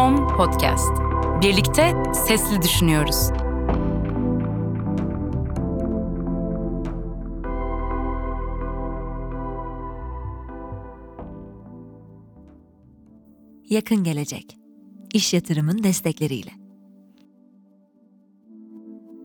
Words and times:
OM 0.00 0.28
Podcast. 0.28 0.92
Birlikte 1.42 2.02
sesli 2.26 2.62
düşünüyoruz. 2.62 3.16
Yakın 13.70 14.04
gelecek. 14.04 14.56
İş 15.14 15.34
yatırımın 15.34 15.82
destekleriyle. 15.82 16.50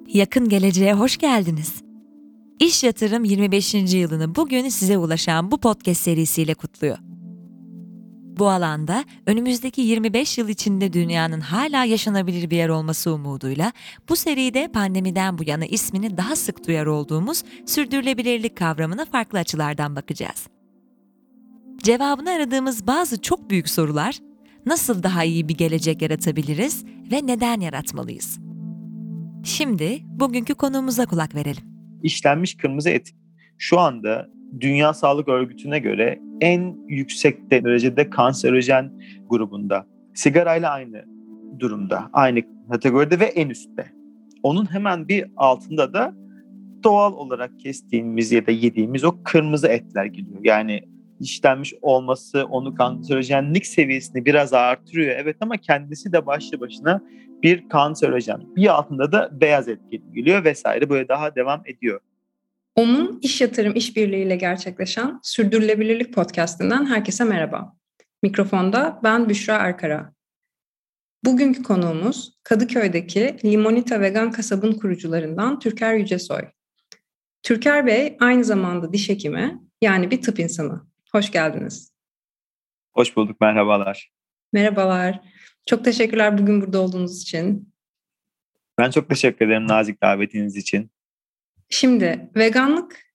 Yakın 0.07 0.49
geleceğe 0.49 0.93
hoş 0.93 1.17
geldiniz. 1.17 1.73
İş 2.59 2.83
Yatırım 2.83 3.23
25. 3.23 3.73
yılını 3.73 4.35
bugün 4.35 4.69
size 4.69 4.97
ulaşan 4.97 5.51
bu 5.51 5.57
podcast 5.57 6.01
serisiyle 6.01 6.53
kutluyor. 6.53 7.14
Bu 8.39 8.49
alanda 8.49 9.05
önümüzdeki 9.25 9.81
25 9.81 10.37
yıl 10.37 10.49
içinde 10.49 10.93
dünyanın 10.93 11.39
hala 11.39 11.83
yaşanabilir 11.83 12.49
bir 12.49 12.57
yer 12.57 12.69
olması 12.69 13.13
umuduyla 13.13 13.71
bu 14.09 14.15
seride 14.15 14.67
pandemiden 14.67 15.37
bu 15.37 15.43
yana 15.45 15.65
ismini 15.65 16.17
daha 16.17 16.35
sık 16.35 16.67
duyar 16.67 16.85
olduğumuz 16.85 17.43
sürdürülebilirlik 17.65 18.57
kavramına 18.57 19.05
farklı 19.05 19.39
açılardan 19.39 19.95
bakacağız. 19.95 20.47
Cevabını 21.83 22.29
aradığımız 22.29 22.87
bazı 22.87 23.21
çok 23.21 23.49
büyük 23.49 23.69
sorular, 23.69 24.19
nasıl 24.65 25.03
daha 25.03 25.23
iyi 25.23 25.49
bir 25.49 25.57
gelecek 25.57 26.01
yaratabiliriz 26.01 26.85
ve 27.11 27.27
neden 27.27 27.59
yaratmalıyız? 27.59 28.39
Şimdi 29.43 29.99
bugünkü 30.03 30.53
konuğumuza 30.53 31.05
kulak 31.05 31.35
verelim. 31.35 31.63
İşlenmiş 32.03 32.57
kırmızı 32.57 32.89
et 32.89 33.13
şu 33.57 33.79
anda 33.79 34.29
Dünya 34.59 34.93
Sağlık 34.93 35.27
Örgütü'ne 35.27 35.79
göre 35.79 36.19
en 36.41 36.77
yüksek 36.87 37.51
derecede 37.51 38.09
kanserojen 38.09 38.91
grubunda. 39.29 39.85
Sigarayla 40.13 40.71
aynı 40.71 41.05
durumda, 41.59 42.09
aynı 42.13 42.41
kategoride 42.71 43.19
ve 43.19 43.25
en 43.25 43.49
üstte. 43.49 43.91
Onun 44.43 44.73
hemen 44.73 45.07
bir 45.07 45.25
altında 45.37 45.93
da 45.93 46.13
doğal 46.83 47.13
olarak 47.13 47.59
kestiğimiz 47.59 48.31
ya 48.31 48.47
da 48.47 48.51
yediğimiz 48.51 49.03
o 49.03 49.15
kırmızı 49.23 49.67
etler 49.67 50.05
geliyor. 50.05 50.39
Yani 50.43 50.81
işlenmiş 51.19 51.73
olması 51.81 52.45
onu 52.45 52.75
kanserojenlik 52.75 53.65
seviyesini 53.65 54.25
biraz 54.25 54.53
artırıyor. 54.53 55.15
Evet 55.17 55.37
ama 55.41 55.57
kendisi 55.57 56.13
de 56.13 56.25
başlı 56.25 56.59
başına 56.59 57.01
bir 57.43 57.69
kanserojen. 57.69 58.55
Bir 58.55 58.75
altında 58.75 59.11
da 59.11 59.29
beyaz 59.41 59.67
et 59.67 59.79
geliyor 60.13 60.43
vesaire 60.43 60.89
böyle 60.89 61.07
daha 61.07 61.35
devam 61.35 61.61
ediyor. 61.65 61.99
Onun 62.75 63.19
iş 63.21 63.41
yatırım 63.41 63.75
işbirliğiyle 63.75 64.35
gerçekleşen 64.35 65.19
Sürdürülebilirlik 65.23 66.13
Podcast'inden 66.13 66.85
herkese 66.85 67.23
merhaba. 67.23 67.75
Mikrofonda 68.23 68.99
ben 69.03 69.29
Büşra 69.29 69.53
Erkara. 69.53 70.13
Bugünkü 71.23 71.63
konuğumuz 71.63 72.37
Kadıköy'deki 72.43 73.37
Limonita 73.45 74.01
Vegan 74.01 74.31
kasabın 74.31 74.73
kurucularından 74.73 75.59
Türker 75.59 75.93
Yücesoy. 75.93 76.41
Türker 77.43 77.85
Bey 77.85 78.17
aynı 78.19 78.43
zamanda 78.43 78.93
diş 78.93 79.09
hekimi 79.09 79.61
yani 79.81 80.11
bir 80.11 80.21
tıp 80.21 80.39
insanı. 80.39 80.87
Hoş 81.11 81.31
geldiniz. 81.31 81.93
Hoş 82.93 83.15
bulduk, 83.15 83.41
merhabalar. 83.41 84.11
Merhabalar. 84.53 85.19
Çok 85.65 85.85
teşekkürler 85.85 86.37
bugün 86.37 86.61
burada 86.61 86.79
olduğunuz 86.79 87.21
için. 87.21 87.73
Ben 88.77 88.89
çok 88.89 89.09
teşekkür 89.09 89.45
ederim 89.45 89.67
nazik 89.67 90.01
davetiniz 90.01 90.55
için. 90.55 90.91
Şimdi 91.69 92.29
veganlık 92.35 93.05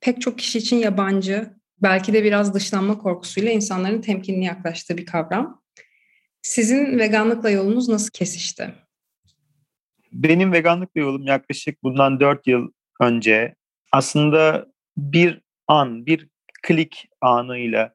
pek 0.00 0.20
çok 0.20 0.38
kişi 0.38 0.58
için 0.58 0.76
yabancı, 0.76 1.50
belki 1.82 2.12
de 2.12 2.24
biraz 2.24 2.54
dışlanma 2.54 2.98
korkusuyla 2.98 3.50
insanların 3.50 4.00
temkinli 4.00 4.44
yaklaştığı 4.44 4.98
bir 4.98 5.06
kavram. 5.06 5.62
Sizin 6.42 6.98
veganlıkla 6.98 7.50
yolunuz 7.50 7.88
nasıl 7.88 8.10
kesişti? 8.10 8.74
Benim 10.12 10.52
veganlıkla 10.52 11.00
yolum 11.00 11.26
yaklaşık 11.26 11.82
bundan 11.82 12.20
4 12.20 12.46
yıl 12.46 12.68
önce 13.00 13.54
aslında 13.92 14.66
bir 14.96 15.40
an, 15.68 16.06
bir 16.06 16.28
klik 16.62 17.08
anıyla 17.20 17.94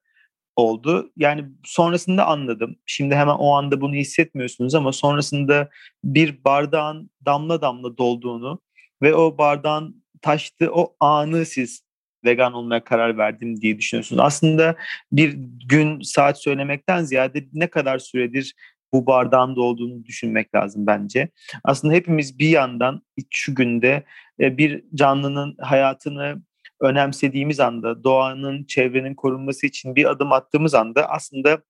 oldu. 0.55 1.11
Yani 1.17 1.45
sonrasında 1.63 2.25
anladım. 2.25 2.75
Şimdi 2.85 3.15
hemen 3.15 3.35
o 3.35 3.51
anda 3.53 3.81
bunu 3.81 3.95
hissetmiyorsunuz 3.95 4.75
ama 4.75 4.91
sonrasında 4.91 5.69
bir 6.03 6.43
bardağın 6.43 7.11
damla 7.25 7.61
damla 7.61 7.97
dolduğunu 7.97 8.61
ve 9.01 9.15
o 9.15 9.37
bardağın 9.37 10.00
taştığı 10.21 10.71
o 10.73 10.95
anı 10.99 11.45
siz 11.45 11.83
vegan 12.25 12.53
olmaya 12.53 12.83
karar 12.83 13.17
verdim 13.17 13.61
diye 13.61 13.77
düşünüyorsunuz. 13.77 14.21
Aslında 14.25 14.75
bir 15.11 15.37
gün 15.69 16.01
saat 16.01 16.41
söylemekten 16.41 17.03
ziyade 17.03 17.45
ne 17.53 17.67
kadar 17.67 17.99
süredir 17.99 18.55
bu 18.93 19.05
bardağın 19.05 19.55
olduğunu 19.55 20.05
düşünmek 20.05 20.55
lazım 20.55 20.87
bence. 20.87 21.29
Aslında 21.63 21.93
hepimiz 21.93 22.39
bir 22.39 22.49
yandan 22.49 23.01
şu 23.29 23.55
günde 23.55 24.03
e, 24.39 24.57
bir 24.57 24.83
canlının 24.95 25.55
hayatını 25.59 26.41
önemsediğimiz 26.81 27.59
anda, 27.59 28.03
doğanın, 28.03 28.63
çevrenin 28.63 29.15
korunması 29.15 29.67
için 29.67 29.95
bir 29.95 30.05
adım 30.05 30.31
attığımız 30.31 30.73
anda 30.73 31.09
aslında 31.09 31.61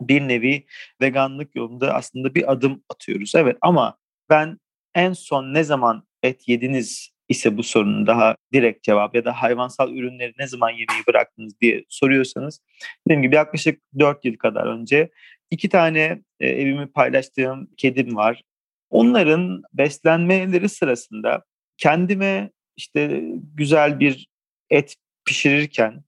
bir 0.00 0.28
nevi 0.28 0.66
veganlık 1.00 1.56
yolunda 1.56 1.94
aslında 1.94 2.34
bir 2.34 2.52
adım 2.52 2.82
atıyoruz. 2.88 3.34
Evet 3.34 3.56
ama 3.60 3.96
ben 4.30 4.58
en 4.94 5.12
son 5.12 5.54
ne 5.54 5.64
zaman 5.64 6.02
et 6.22 6.48
yediniz 6.48 7.17
ise 7.28 7.56
bu 7.56 7.62
sorunun 7.62 8.06
daha 8.06 8.36
direkt 8.52 8.82
cevap 8.82 9.14
ya 9.14 9.24
da 9.24 9.32
hayvansal 9.32 9.92
ürünleri 9.92 10.32
ne 10.38 10.46
zaman 10.46 10.70
yemeyi 10.70 11.06
bıraktınız 11.08 11.60
diye 11.60 11.84
soruyorsanız 11.88 12.60
dediğim 13.06 13.22
gibi 13.22 13.34
yaklaşık 13.34 13.82
4 13.98 14.24
yıl 14.24 14.36
kadar 14.36 14.66
önce 14.66 15.10
iki 15.50 15.68
tane 15.68 16.22
e, 16.40 16.48
evimi 16.48 16.86
paylaştığım 16.86 17.68
kedim 17.76 18.16
var. 18.16 18.42
Onların 18.90 19.62
beslenmeleri 19.72 20.68
sırasında 20.68 21.44
kendime 21.76 22.50
işte 22.76 23.22
güzel 23.54 24.00
bir 24.00 24.28
et 24.70 24.96
pişirirken 25.24 26.04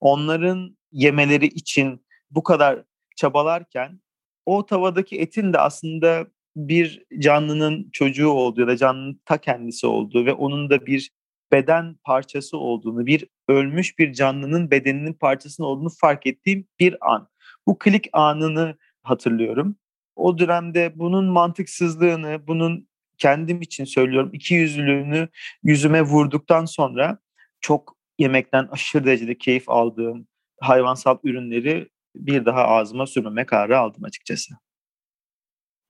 onların 0.00 0.76
yemeleri 0.92 1.46
için 1.46 2.06
bu 2.30 2.42
kadar 2.42 2.82
çabalarken 3.16 4.00
o 4.46 4.66
tavadaki 4.66 5.20
etin 5.20 5.52
de 5.52 5.58
aslında 5.58 6.26
bir 6.56 7.04
canlının 7.18 7.90
çocuğu 7.92 8.28
olduğu 8.28 8.60
ya 8.60 8.66
da 8.66 8.76
canlının 8.76 9.20
ta 9.24 9.38
kendisi 9.38 9.86
olduğu 9.86 10.26
ve 10.26 10.32
onun 10.32 10.70
da 10.70 10.86
bir 10.86 11.10
beden 11.52 11.96
parçası 12.04 12.58
olduğunu, 12.58 13.06
bir 13.06 13.26
ölmüş 13.48 13.98
bir 13.98 14.12
canlının 14.12 14.70
bedeninin 14.70 15.12
parçasının 15.12 15.66
olduğunu 15.66 15.90
fark 16.00 16.26
ettiğim 16.26 16.66
bir 16.80 16.96
an. 17.12 17.28
Bu 17.66 17.78
klik 17.78 18.08
anını 18.12 18.76
hatırlıyorum. 19.02 19.76
O 20.16 20.38
dönemde 20.38 20.92
bunun 20.96 21.24
mantıksızlığını, 21.24 22.46
bunun 22.46 22.88
kendim 23.18 23.62
için 23.62 23.84
söylüyorum 23.84 24.30
iki 24.32 24.54
yüzlülüğünü 24.54 25.28
yüzüme 25.62 26.02
vurduktan 26.02 26.64
sonra 26.64 27.18
çok 27.60 27.96
yemekten 28.18 28.68
aşırı 28.70 29.04
derecede 29.04 29.38
keyif 29.38 29.68
aldığım 29.68 30.26
hayvansal 30.60 31.18
ürünleri 31.24 31.88
bir 32.16 32.46
daha 32.46 32.64
ağzıma 32.64 33.06
sürmeme 33.06 33.46
kararı 33.46 33.78
aldım 33.78 34.04
açıkçası. 34.04 34.54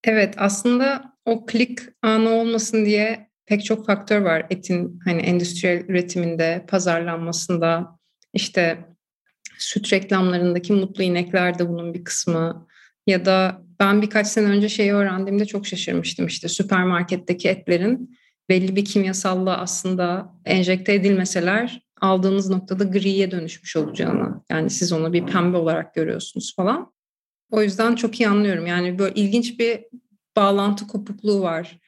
Evet 0.04 0.34
aslında 0.38 1.14
o 1.24 1.46
klik 1.46 1.78
anı 2.02 2.30
olmasın 2.30 2.84
diye 2.84 3.30
pek 3.46 3.64
çok 3.64 3.86
faktör 3.86 4.20
var 4.20 4.46
etin 4.50 5.00
hani 5.04 5.22
endüstriyel 5.22 5.84
üretiminde, 5.88 6.64
pazarlanmasında, 6.68 7.98
işte 8.32 8.78
süt 9.58 9.92
reklamlarındaki 9.92 10.72
mutlu 10.72 11.02
inekler 11.02 11.58
de 11.58 11.68
bunun 11.68 11.94
bir 11.94 12.04
kısmı 12.04 12.66
ya 13.06 13.24
da 13.24 13.62
ben 13.80 14.02
birkaç 14.02 14.26
sene 14.26 14.46
önce 14.46 14.68
şeyi 14.68 14.92
öğrendiğimde 14.92 15.44
çok 15.44 15.66
şaşırmıştım 15.66 16.26
işte 16.26 16.48
süpermarketteki 16.48 17.48
etlerin 17.48 18.18
belli 18.48 18.76
bir 18.76 18.84
kimyasalla 18.84 19.58
aslında 19.58 20.32
enjekte 20.44 20.94
edilmeseler 20.94 21.82
aldığınız 22.00 22.50
noktada 22.50 22.84
griye 22.84 23.30
dönüşmüş 23.30 23.76
olacağını. 23.76 24.44
Yani 24.50 24.70
siz 24.70 24.92
onu 24.92 25.12
bir 25.12 25.26
pembe 25.26 25.56
olarak 25.56 25.94
görüyorsunuz 25.94 26.54
falan. 26.56 26.92
O 27.50 27.62
yüzden 27.62 27.94
çok 27.94 28.20
iyi 28.20 28.28
anlıyorum. 28.28 28.66
Yani 28.66 28.98
böyle 28.98 29.14
ilginç 29.14 29.58
bir 29.58 29.84
bağlantı 30.36 30.86
kopukluğu 30.86 31.40
var 31.42 31.78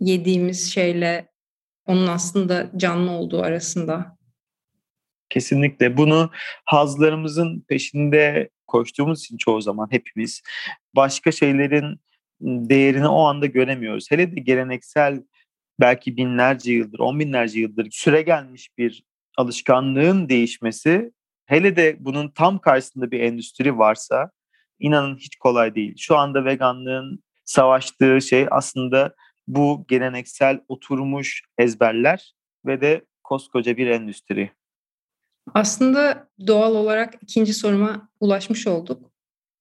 yediğimiz 0.00 0.72
şeyle 0.72 1.28
onun 1.86 2.06
aslında 2.06 2.70
canlı 2.76 3.10
olduğu 3.10 3.42
arasında. 3.42 4.18
Kesinlikle. 5.28 5.96
Bunu 5.96 6.30
hazlarımızın 6.64 7.64
peşinde 7.68 8.50
koştuğumuz 8.66 9.20
için 9.20 9.36
çoğu 9.36 9.60
zaman 9.60 9.88
hepimiz 9.90 10.42
başka 10.96 11.32
şeylerin 11.32 12.00
değerini 12.40 13.08
o 13.08 13.22
anda 13.22 13.46
göremiyoruz. 13.46 14.10
Hele 14.10 14.36
de 14.36 14.40
geleneksel 14.40 15.22
belki 15.80 16.16
binlerce 16.16 16.72
yıldır, 16.72 16.98
on 16.98 17.20
binlerce 17.20 17.60
yıldır 17.60 17.88
süre 17.90 18.22
gelmiş 18.22 18.70
bir 18.78 19.04
alışkanlığın 19.38 20.28
değişmesi 20.28 21.12
hele 21.46 21.76
de 21.76 21.96
bunun 22.00 22.28
tam 22.28 22.58
karşısında 22.58 23.10
bir 23.10 23.20
endüstri 23.20 23.78
varsa 23.78 24.30
inanın 24.78 25.16
hiç 25.16 25.36
kolay 25.36 25.74
değil. 25.74 25.94
Şu 25.98 26.16
anda 26.16 26.44
veganlığın 26.44 27.24
savaştığı 27.44 28.20
şey 28.20 28.46
aslında 28.50 29.14
bu 29.46 29.84
geleneksel 29.88 30.60
oturmuş 30.68 31.42
ezberler 31.58 32.34
ve 32.66 32.80
de 32.80 33.04
koskoca 33.24 33.76
bir 33.76 33.86
endüstri. 33.86 34.50
Aslında 35.54 36.28
doğal 36.46 36.74
olarak 36.74 37.14
ikinci 37.20 37.54
soruma 37.54 38.08
ulaşmış 38.20 38.66
olduk. 38.66 39.10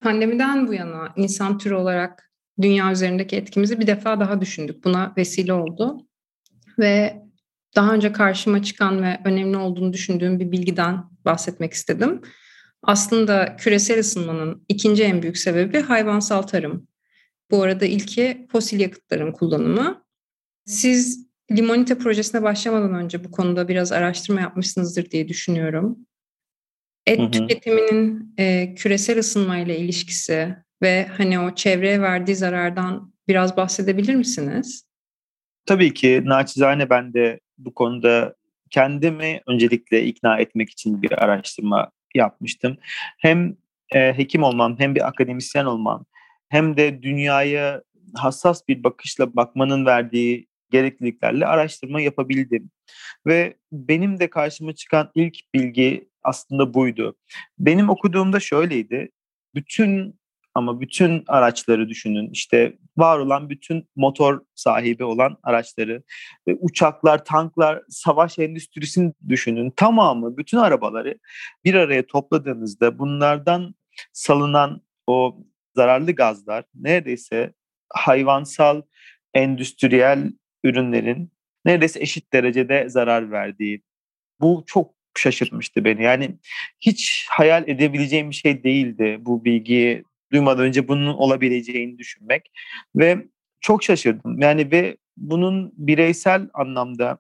Pandemiden 0.01 0.68
bu 0.68 0.74
yana 0.74 1.13
insan 1.15 1.57
türü 1.57 1.74
olarak 1.74 2.31
dünya 2.62 2.92
üzerindeki 2.92 3.36
etkimizi 3.36 3.80
bir 3.80 3.88
defa 3.88 4.19
daha 4.19 4.42
düşündük. 4.42 4.83
Buna 4.83 5.13
vesile 5.18 5.54
oldu. 5.54 6.07
Ve 6.80 7.24
daha 7.75 7.94
önce 7.94 8.12
karşıma 8.12 8.63
çıkan 8.63 9.04
ve 9.04 9.19
önemli 9.25 9.57
olduğunu 9.57 9.94
düşündüğüm 9.94 10.39
bir 10.39 10.51
bilgiden 10.51 11.04
bahsetmek 11.25 11.74
istedim. 11.74 12.21
Aslında 12.84 13.56
küresel 13.56 14.00
ısınmanın 14.00 14.66
ikinci 14.70 15.04
en 15.04 15.22
büyük 15.22 15.38
sebebi 15.38 15.82
hayvansal 15.82 16.42
tarım. 16.42 16.88
Bu 17.52 17.64
arada 17.64 17.86
ilki 17.86 18.48
fosil 18.52 18.80
yakıtların 18.80 19.32
kullanımı. 19.32 20.06
Siz 20.66 21.28
Limonite 21.52 21.98
projesine 21.98 22.44
başlamadan 22.44 22.94
önce 22.94 23.24
bu 23.24 23.32
konuda 23.32 23.68
biraz 23.68 23.92
araştırma 23.92 24.42
yapmışsınızdır 24.42 25.12
diye 25.12 25.28
düşünüyorum. 25.28 25.98
Et 27.06 27.20
hı 27.20 27.24
hı. 27.24 27.32
tüketiminin 27.32 28.34
e, 28.38 28.76
küresel 28.76 29.20
ısınmayla 29.20 29.76
ilişkisi 29.76 30.56
ve 30.82 31.06
hani 31.06 31.40
o 31.40 31.56
çevreye 31.56 32.02
verdiği 32.02 32.36
zarardan 32.36 33.14
biraz 33.28 33.58
bahsedebilir 33.58 34.16
misiniz? 34.16 34.86
Tabii 35.66 35.94
ki 35.94 36.22
naçizane 36.26 36.90
ben 36.90 37.14
de 37.14 37.40
bu 37.58 37.74
konuda 37.74 38.36
kendimi 38.70 39.42
öncelikle 39.48 40.06
ikna 40.06 40.38
etmek 40.38 40.70
için 40.70 41.02
bir 41.02 41.12
araştırma 41.12 41.92
yapmıştım. 42.15 42.77
Hem 43.18 43.56
e, 43.92 44.18
hekim 44.18 44.44
olmam 44.44 44.80
hem 44.80 44.95
bir 44.95 45.07
akademisyen 45.07 45.65
olmam 45.65 46.06
hem 46.50 46.77
de 46.77 47.01
dünyaya 47.04 47.81
hassas 48.15 48.68
bir 48.68 48.83
bakışla 48.83 49.36
bakmanın 49.36 49.86
verdiği 49.86 50.48
gerekliliklerle 50.71 51.48
araştırma 51.48 52.01
yapabildim. 52.01 52.71
Ve 53.27 53.57
benim 53.71 54.19
de 54.19 54.30
karşıma 54.30 54.74
çıkan 54.74 55.12
ilk 55.15 55.54
bilgi 55.54 56.10
aslında 56.24 56.74
buydu. 56.74 57.15
Benim 57.60 57.89
okuduğumda 57.89 58.39
şöyleydi. 58.39 59.10
Bütün 59.56 60.19
ama 60.56 60.82
bütün 60.82 61.24
araçları 61.28 61.90
düşünün. 61.90 62.30
İşte 62.32 62.78
var 62.98 63.20
olan 63.20 63.50
bütün 63.50 63.90
motor 63.96 64.42
sahibi 64.56 65.04
olan 65.04 65.38
araçları, 65.44 66.04
uçaklar, 66.60 67.26
tanklar, 67.26 67.84
savaş 67.90 68.40
endüstrisini 68.40 69.14
düşünün. 69.30 69.74
Tamamı, 69.76 70.38
bütün 70.38 70.58
arabaları 70.58 71.20
bir 71.66 71.74
araya 71.74 72.06
topladığınızda 72.08 73.00
bunlardan 73.00 73.76
salınan 74.14 74.82
o 75.08 75.38
zararlı 75.76 76.12
gazlar 76.12 76.66
neredeyse 76.76 77.54
hayvansal, 77.90 78.82
endüstriyel 79.34 80.32
ürünlerin 80.64 81.32
neredeyse 81.66 82.00
eşit 82.00 82.34
derecede 82.34 82.90
zarar 82.90 83.32
verdiği. 83.32 83.82
Bu 84.42 84.64
çok 84.68 84.94
şaşırtmıştı 85.18 85.86
beni. 85.86 86.04
Yani 86.04 86.38
hiç 86.82 87.28
hayal 87.30 87.68
edebileceğim 87.68 88.30
bir 88.30 88.36
şey 88.36 88.64
değildi 88.64 89.18
bu 89.22 89.46
bilgiyi 89.46 90.04
duymadan 90.34 90.66
önce 90.66 90.88
bunun 90.88 91.14
olabileceğini 91.14 91.98
düşünmek 91.98 92.52
ve 92.96 93.28
çok 93.62 93.84
şaşırdım. 93.84 94.42
Yani 94.42 94.72
ve 94.72 94.98
bunun 95.18 95.74
bireysel 95.78 96.50
anlamda 96.54 97.18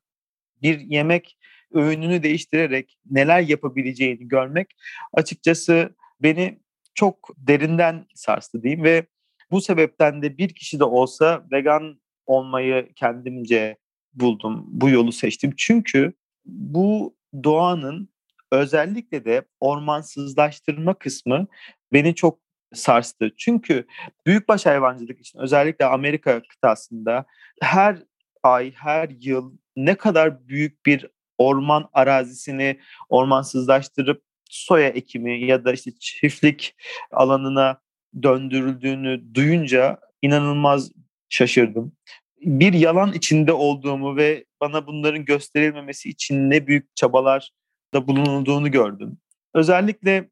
bir 0.61 0.79
yemek 0.79 1.37
öğününü 1.73 2.23
değiştirerek 2.23 2.97
neler 3.11 3.41
yapabileceğini 3.41 4.27
görmek 4.27 4.67
açıkçası 5.13 5.95
beni 6.19 6.59
çok 6.93 7.29
derinden 7.37 8.05
sarstı 8.15 8.63
diyeyim 8.63 8.83
ve 8.83 9.05
bu 9.51 9.61
sebepten 9.61 10.21
de 10.21 10.37
bir 10.37 10.49
kişi 10.49 10.79
de 10.79 10.83
olsa 10.83 11.45
vegan 11.51 11.99
olmayı 12.25 12.89
kendimce 12.95 13.77
buldum. 14.13 14.65
Bu 14.67 14.89
yolu 14.89 15.11
seçtim. 15.11 15.53
Çünkü 15.57 16.13
bu 16.45 17.15
doğanın 17.43 18.09
özellikle 18.51 19.25
de 19.25 19.45
ormansızlaştırma 19.59 20.93
kısmı 20.93 21.47
beni 21.93 22.15
çok 22.15 22.42
sarstı. 22.73 23.31
Çünkü 23.37 23.87
büyükbaş 24.25 24.65
hayvancılık 24.65 25.19
için 25.19 25.39
özellikle 25.39 25.85
Amerika 25.85 26.41
kıtasında 26.41 27.25
her 27.61 27.97
ay, 28.43 28.71
her 28.71 29.09
yıl 29.19 29.53
ne 29.75 29.95
kadar 29.95 30.47
büyük 30.47 30.85
bir 30.85 31.07
orman 31.37 31.89
arazisini 31.93 32.79
ormansızlaştırıp 33.09 34.23
soya 34.49 34.87
ekimi 34.87 35.45
ya 35.45 35.65
da 35.65 35.73
işte 35.73 35.91
çiftlik 35.99 36.75
alanına 37.11 37.81
döndürüldüğünü 38.23 39.35
duyunca 39.35 39.99
inanılmaz 40.21 40.91
şaşırdım. 41.29 41.93
Bir 42.41 42.73
yalan 42.73 43.13
içinde 43.13 43.53
olduğumu 43.53 44.15
ve 44.15 44.45
bana 44.61 44.87
bunların 44.87 45.25
gösterilmemesi 45.25 46.09
için 46.09 46.49
ne 46.49 46.67
büyük 46.67 46.95
çabalar 46.95 47.51
da 47.93 48.07
bulunulduğunu 48.07 48.71
gördüm. 48.71 49.17
Özellikle 49.53 50.29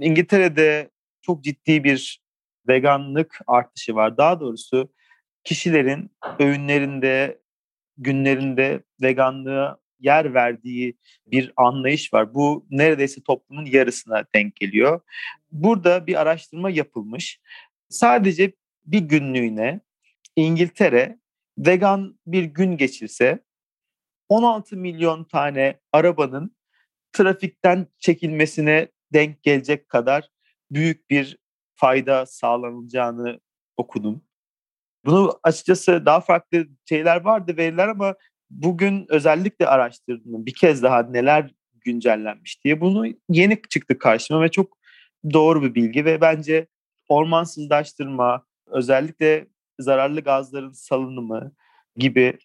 İngiltere'de 0.00 0.90
çok 1.28 1.44
ciddi 1.44 1.84
bir 1.84 2.20
veganlık 2.68 3.40
artışı 3.46 3.94
var. 3.94 4.16
Daha 4.16 4.40
doğrusu 4.40 4.92
kişilerin 5.44 6.10
öğünlerinde, 6.38 7.40
günlerinde 7.96 8.82
veganlığa 9.02 9.78
yer 10.00 10.34
verdiği 10.34 10.98
bir 11.26 11.52
anlayış 11.56 12.14
var. 12.14 12.34
Bu 12.34 12.66
neredeyse 12.70 13.22
toplumun 13.22 13.64
yarısına 13.64 14.24
denk 14.34 14.56
geliyor. 14.56 15.00
Burada 15.52 16.06
bir 16.06 16.20
araştırma 16.20 16.70
yapılmış. 16.70 17.40
Sadece 17.88 18.52
bir 18.84 19.00
günlüğüne 19.00 19.80
İngiltere 20.36 21.18
vegan 21.58 22.18
bir 22.26 22.44
gün 22.44 22.76
geçirse 22.76 23.44
16 24.28 24.76
milyon 24.76 25.24
tane 25.24 25.80
arabanın 25.92 26.56
trafikten 27.12 27.86
çekilmesine 27.98 28.88
denk 29.12 29.42
gelecek 29.42 29.88
kadar 29.88 30.30
büyük 30.70 31.10
bir 31.10 31.38
fayda 31.74 32.26
sağlanacağını 32.26 33.40
okudum. 33.76 34.22
Bunu 35.06 35.40
açıkçası 35.42 36.06
daha 36.06 36.20
farklı 36.20 36.66
şeyler 36.88 37.20
vardı 37.20 37.56
veriler 37.56 37.88
ama 37.88 38.14
bugün 38.50 39.06
özellikle 39.08 39.66
araştırdım 39.66 40.46
bir 40.46 40.54
kez 40.54 40.82
daha 40.82 41.02
neler 41.02 41.54
güncellenmiş 41.80 42.64
diye. 42.64 42.80
Bunu 42.80 43.06
yeni 43.28 43.62
çıktı 43.68 43.98
karşıma 43.98 44.42
ve 44.42 44.50
çok 44.50 44.78
doğru 45.32 45.62
bir 45.62 45.74
bilgi 45.74 46.04
ve 46.04 46.20
bence 46.20 46.66
ormansızlaştırma, 47.08 48.46
özellikle 48.66 49.46
zararlı 49.78 50.20
gazların 50.20 50.72
salınımı 50.72 51.52
gibi 51.96 52.38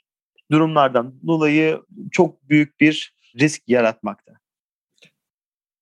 durumlardan 0.52 1.28
dolayı 1.28 1.82
çok 2.12 2.50
büyük 2.50 2.80
bir 2.80 3.14
risk 3.40 3.70
yaratmakta. 3.70 4.43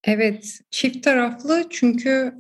Evet, 0.03 0.59
çift 0.71 1.03
taraflı 1.03 1.63
çünkü 1.69 2.33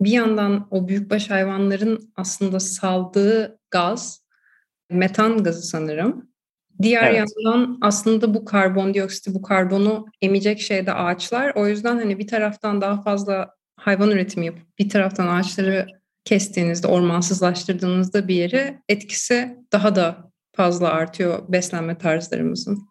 bir 0.00 0.10
yandan 0.10 0.68
o 0.70 0.88
büyükbaş 0.88 1.30
hayvanların 1.30 2.12
aslında 2.16 2.60
saldığı 2.60 3.58
gaz 3.70 4.22
metan 4.90 5.42
gazı 5.42 5.62
sanırım. 5.62 6.28
Diğer 6.82 7.10
evet. 7.10 7.16
yandan 7.18 7.78
aslında 7.80 8.34
bu 8.34 8.44
karbondioksiti, 8.44 9.34
bu 9.34 9.42
karbonu 9.42 10.06
emecek 10.22 10.60
şey 10.60 10.86
de 10.86 10.92
ağaçlar. 10.92 11.52
O 11.54 11.66
yüzden 11.66 11.96
hani 11.96 12.18
bir 12.18 12.26
taraftan 12.26 12.80
daha 12.80 13.02
fazla 13.02 13.54
hayvan 13.76 14.10
üretimi 14.10 14.46
yapıp 14.46 14.78
bir 14.78 14.88
taraftan 14.88 15.26
ağaçları 15.26 15.86
kestiğinizde, 16.24 16.86
ormansızlaştırdığınızda 16.86 18.28
bir 18.28 18.34
yeri 18.34 18.78
etkisi 18.88 19.58
daha 19.72 19.96
da 19.96 20.30
fazla 20.56 20.88
artıyor 20.88 21.42
beslenme 21.48 21.98
tarzlarımızın. 21.98 22.88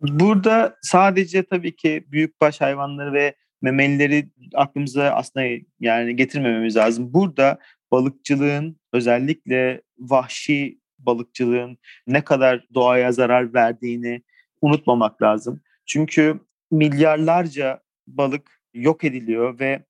Burada 0.00 0.76
sadece 0.82 1.42
tabii 1.42 1.76
ki 1.76 2.04
büyükbaş 2.08 2.60
hayvanları 2.60 3.12
ve 3.12 3.34
memelileri 3.62 4.28
aklımıza 4.54 5.10
aslında 5.10 5.46
yani 5.80 6.16
getirmememiz 6.16 6.76
lazım. 6.76 7.14
Burada 7.14 7.58
balıkçılığın 7.90 8.76
özellikle 8.92 9.82
vahşi 9.98 10.78
balıkçılığın 10.98 11.78
ne 12.06 12.24
kadar 12.24 12.66
doğaya 12.74 13.12
zarar 13.12 13.54
verdiğini 13.54 14.22
unutmamak 14.60 15.22
lazım. 15.22 15.60
Çünkü 15.86 16.40
milyarlarca 16.70 17.80
balık 18.06 18.60
yok 18.74 19.04
ediliyor 19.04 19.58
ve 19.58 19.84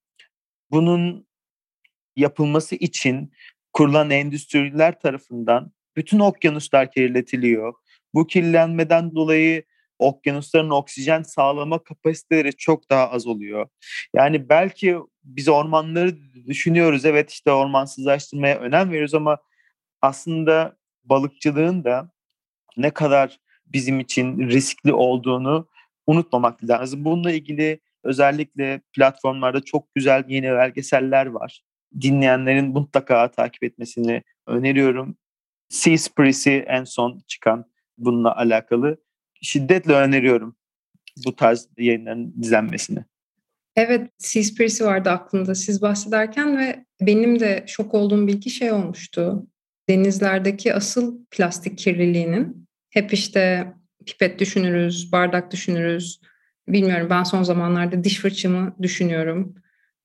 bunun 0.71 1.27
yapılması 2.17 2.75
için 2.75 3.33
kurulan 3.73 4.11
endüstriler 4.11 5.01
tarafından 5.01 5.73
bütün 5.97 6.19
okyanuslar 6.19 6.93
kirletiliyor. 6.93 7.75
Bu 8.15 8.27
kirlenmeden 8.27 9.15
dolayı 9.15 9.65
okyanusların 9.99 10.71
oksijen 10.71 11.23
sağlama 11.23 11.83
kapasiteleri 11.83 12.57
çok 12.57 12.91
daha 12.91 13.11
az 13.11 13.27
oluyor. 13.27 13.69
Yani 14.15 14.49
belki 14.49 14.97
biz 15.25 15.49
ormanları 15.49 16.17
düşünüyoruz. 16.47 17.05
Evet 17.05 17.31
işte 17.31 17.53
ormansızlaştırmaya 17.53 18.59
önem 18.59 18.91
veriyoruz 18.91 19.15
ama 19.15 19.39
aslında 20.03 20.77
balıkçılığın 21.05 21.85
da 21.85 22.11
ne 22.77 22.91
kadar 22.91 23.41
bizim 23.67 24.01
için 24.01 24.49
riskli 24.49 24.93
olduğunu 24.93 25.69
unutmamak 26.07 26.65
lazım. 26.65 27.05
Bununla 27.05 27.33
ilgili 27.33 27.81
özellikle 28.05 28.81
platformlarda 28.93 29.61
çok 29.61 29.95
güzel 29.95 30.25
yeni 30.29 30.53
belgeseller 30.53 31.27
var. 31.27 31.63
Dinleyenlerin 32.01 32.69
mutlaka 32.69 33.31
takip 33.31 33.65
etmesini 33.65 34.23
öneriyorum. 34.47 35.17
Seaspiracy 35.69 36.59
en 36.67 36.85
son 36.85 37.23
çıkan 37.27 37.65
bununla 37.99 38.37
alakalı 38.37 38.99
şiddetle 39.43 39.93
öneriyorum 39.93 40.57
bu 41.25 41.37
tarz 41.37 41.69
yayınların 41.79 42.35
izlenmesini. 42.43 43.05
Evet, 43.77 44.11
Seaspiracy 44.19 44.85
vardı 44.85 45.11
aklımda 45.11 45.55
siz 45.55 45.83
bahsederken 45.83 46.59
ve 46.59 46.85
benim 47.01 47.41
de 47.41 47.65
şok 47.67 47.95
olduğum 47.95 48.27
bilgi 48.27 48.51
şey 48.51 48.73
olmuştu. 48.73 49.47
Denizlerdeki 49.89 50.75
asıl 50.75 51.19
plastik 51.31 51.79
kirliliğinin 51.79 52.69
hep 52.91 53.13
işte 53.13 53.73
pipet 54.07 54.39
düşünürüz, 54.39 55.13
bardak 55.13 55.53
düşünürüz. 55.53 56.21
Bilmiyorum 56.69 57.07
ben 57.11 57.23
son 57.23 57.43
zamanlarda 57.43 58.05
diş 58.05 58.19
fırçamı 58.19 58.77
düşünüyorum. 58.83 59.55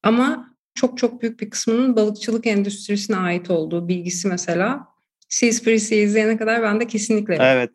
Ama 0.03 0.55
çok 0.75 0.97
çok 0.97 1.21
büyük 1.21 1.39
bir 1.39 1.49
kısmının 1.49 1.95
balıkçılık 1.95 2.47
endüstrisine 2.47 3.17
ait 3.17 3.49
olduğu 3.49 3.87
bilgisi 3.87 4.27
mesela 4.27 4.87
Seaspiracy'yi 5.29 6.05
izleyene 6.05 6.37
kadar 6.37 6.63
ben 6.63 6.79
de 6.79 6.87
kesinlikle. 6.87 7.37
Evet. 7.39 7.71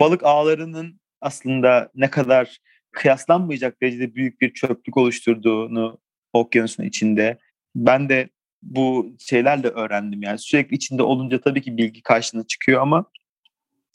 Balık 0.00 0.24
ağlarının 0.24 1.00
aslında 1.20 1.90
ne 1.94 2.10
kadar 2.10 2.58
kıyaslanmayacak 2.92 3.82
derecede 3.82 4.14
büyük 4.14 4.40
bir 4.40 4.54
çöplük 4.54 4.96
oluşturduğunu 4.96 5.98
okyanusun 6.32 6.82
içinde. 6.82 7.38
Ben 7.74 8.08
de 8.08 8.28
bu 8.62 9.16
şeylerle 9.18 9.68
öğrendim 9.68 10.22
yani 10.22 10.38
sürekli 10.38 10.76
içinde 10.76 11.02
olunca 11.02 11.40
tabii 11.40 11.62
ki 11.62 11.76
bilgi 11.76 12.02
karşına 12.02 12.46
çıkıyor 12.46 12.82
ama 12.82 13.10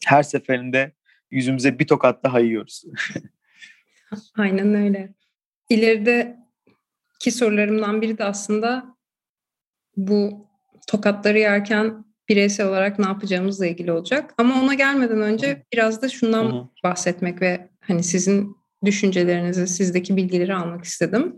her 0.06 0.24
seferinde 0.24 0.92
yüzümüze 1.32 1.80
bir 1.80 1.88
tokat 1.88 2.24
daha 2.24 2.40
yiyoruz. 2.40 2.84
Aynen 4.38 4.74
öyle. 4.74 5.14
İleride 5.70 6.38
ki 7.20 7.32
sorularımdan 7.32 8.02
biri 8.02 8.18
de 8.18 8.24
aslında 8.24 8.98
bu 9.98 10.48
tokatları 10.88 11.40
yerken 11.40 12.06
bireysel 12.30 12.68
olarak 12.68 13.00
ne 13.00 13.06
yapacağımızla 13.06 13.66
ilgili 13.66 13.92
olacak. 13.92 14.34
Ama 14.38 14.62
ona 14.62 14.74
gelmeden 14.74 15.22
önce 15.22 15.64
biraz 15.74 16.02
da 16.02 16.10
şundan 16.10 16.46
Hı-hı. 16.46 16.68
bahsetmek 16.84 17.42
ve 17.42 17.70
hani 17.82 18.04
sizin 18.04 18.56
düşüncelerinizi, 18.86 19.68
sizdeki 19.68 20.18
bilgileri 20.18 20.56
almak 20.56 20.84
istedim. 20.84 21.38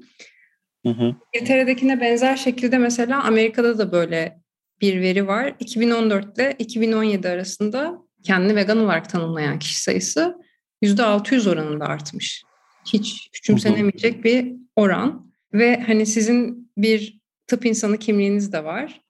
İngiltere'dekine 1.34 2.02
benzer 2.02 2.38
şekilde 2.38 2.78
mesela 2.78 3.24
Amerika'da 3.24 3.78
da 3.78 3.92
böyle 3.92 4.40
bir 4.82 5.02
veri 5.02 5.28
var. 5.28 5.56
2014 5.60 6.38
ile 6.38 6.56
2017 6.60 7.30
arasında 7.30 7.98
kendini 8.24 8.56
vegan 8.56 8.78
olarak 8.78 9.10
tanımlayan 9.10 9.60
kişi 9.60 9.82
sayısı 9.82 10.38
%600 10.84 11.50
oranında 11.50 11.86
artmış. 11.86 12.44
Hiç 12.86 13.30
küçümsenemeyecek 13.34 14.24
bir 14.24 14.54
oran. 14.76 15.32
Ve 15.54 15.84
hani 15.88 16.06
sizin 16.06 16.72
bir 16.78 17.20
tıp 17.48 17.66
insanı 17.66 17.98
kimliğiniz 17.98 18.54
de 18.54 18.64
var. 18.64 19.02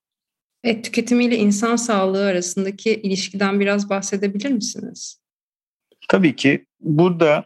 Et 0.66 0.84
tüketimiyle 0.84 1.36
insan 1.36 1.76
sağlığı 1.76 2.26
arasındaki 2.26 2.96
ilişkiden 2.96 3.60
biraz 3.60 3.90
bahsedebilir 3.90 4.52
misiniz? 4.52 5.22
Tabii 6.10 6.36
ki. 6.36 6.66
Burada 6.80 7.46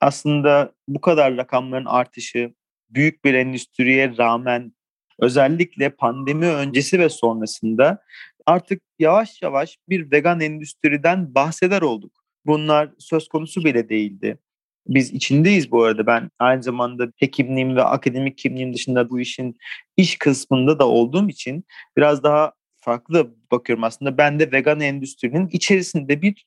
aslında 0.00 0.72
bu 0.88 1.00
kadar 1.00 1.36
rakamların 1.36 1.84
artışı 1.84 2.54
büyük 2.90 3.24
bir 3.24 3.34
endüstriye 3.34 4.16
rağmen 4.16 4.72
özellikle 5.18 5.90
pandemi 5.90 6.46
öncesi 6.46 6.98
ve 6.98 7.08
sonrasında 7.08 8.02
artık 8.46 8.82
yavaş 8.98 9.42
yavaş 9.42 9.78
bir 9.88 10.10
vegan 10.10 10.40
endüstriden 10.40 11.34
bahseder 11.34 11.82
olduk. 11.82 12.12
Bunlar 12.46 12.90
söz 12.98 13.28
konusu 13.28 13.64
bile 13.64 13.88
değildi. 13.88 14.38
Biz 14.86 15.12
içindeyiz 15.12 15.70
bu 15.70 15.84
arada. 15.84 16.06
Ben 16.06 16.30
aynı 16.38 16.62
zamanda 16.62 17.08
hekimliğim 17.16 17.76
ve 17.76 17.82
akademik 17.82 18.38
kimliğim 18.38 18.74
dışında 18.74 19.10
bu 19.10 19.20
işin 19.20 19.56
iş 19.96 20.18
kısmında 20.18 20.78
da 20.78 20.88
olduğum 20.88 21.28
için 21.28 21.64
biraz 21.96 22.22
daha 22.22 22.52
farklı 22.76 23.34
bakıyorum 23.50 23.84
aslında. 23.84 24.18
Ben 24.18 24.40
de 24.40 24.52
vegan 24.52 24.80
endüstrinin 24.80 25.48
içerisinde 25.48 26.22
bir 26.22 26.46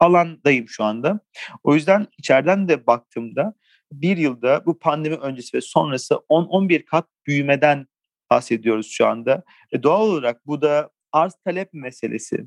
alandayım 0.00 0.68
şu 0.68 0.84
anda. 0.84 1.20
O 1.62 1.74
yüzden 1.74 2.06
içeriden 2.18 2.68
de 2.68 2.86
baktığımda 2.86 3.54
bir 3.92 4.16
yılda 4.16 4.66
bu 4.66 4.78
pandemi 4.78 5.16
öncesi 5.16 5.56
ve 5.56 5.60
sonrası 5.60 6.14
10-11 6.14 6.84
kat 6.84 7.06
büyümeden 7.26 7.86
bahsediyoruz 8.30 8.90
şu 8.90 9.06
anda. 9.06 9.42
E 9.72 9.82
doğal 9.82 10.08
olarak 10.08 10.46
bu 10.46 10.62
da 10.62 10.90
arz 11.12 11.34
talep 11.44 11.72
meselesi. 11.72 12.46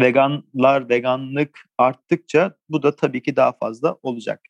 Veganlar, 0.00 0.88
veganlık 0.88 1.58
arttıkça 1.78 2.56
bu 2.68 2.82
da 2.82 2.96
tabii 2.96 3.22
ki 3.22 3.36
daha 3.36 3.52
fazla 3.52 3.96
olacak. 4.02 4.40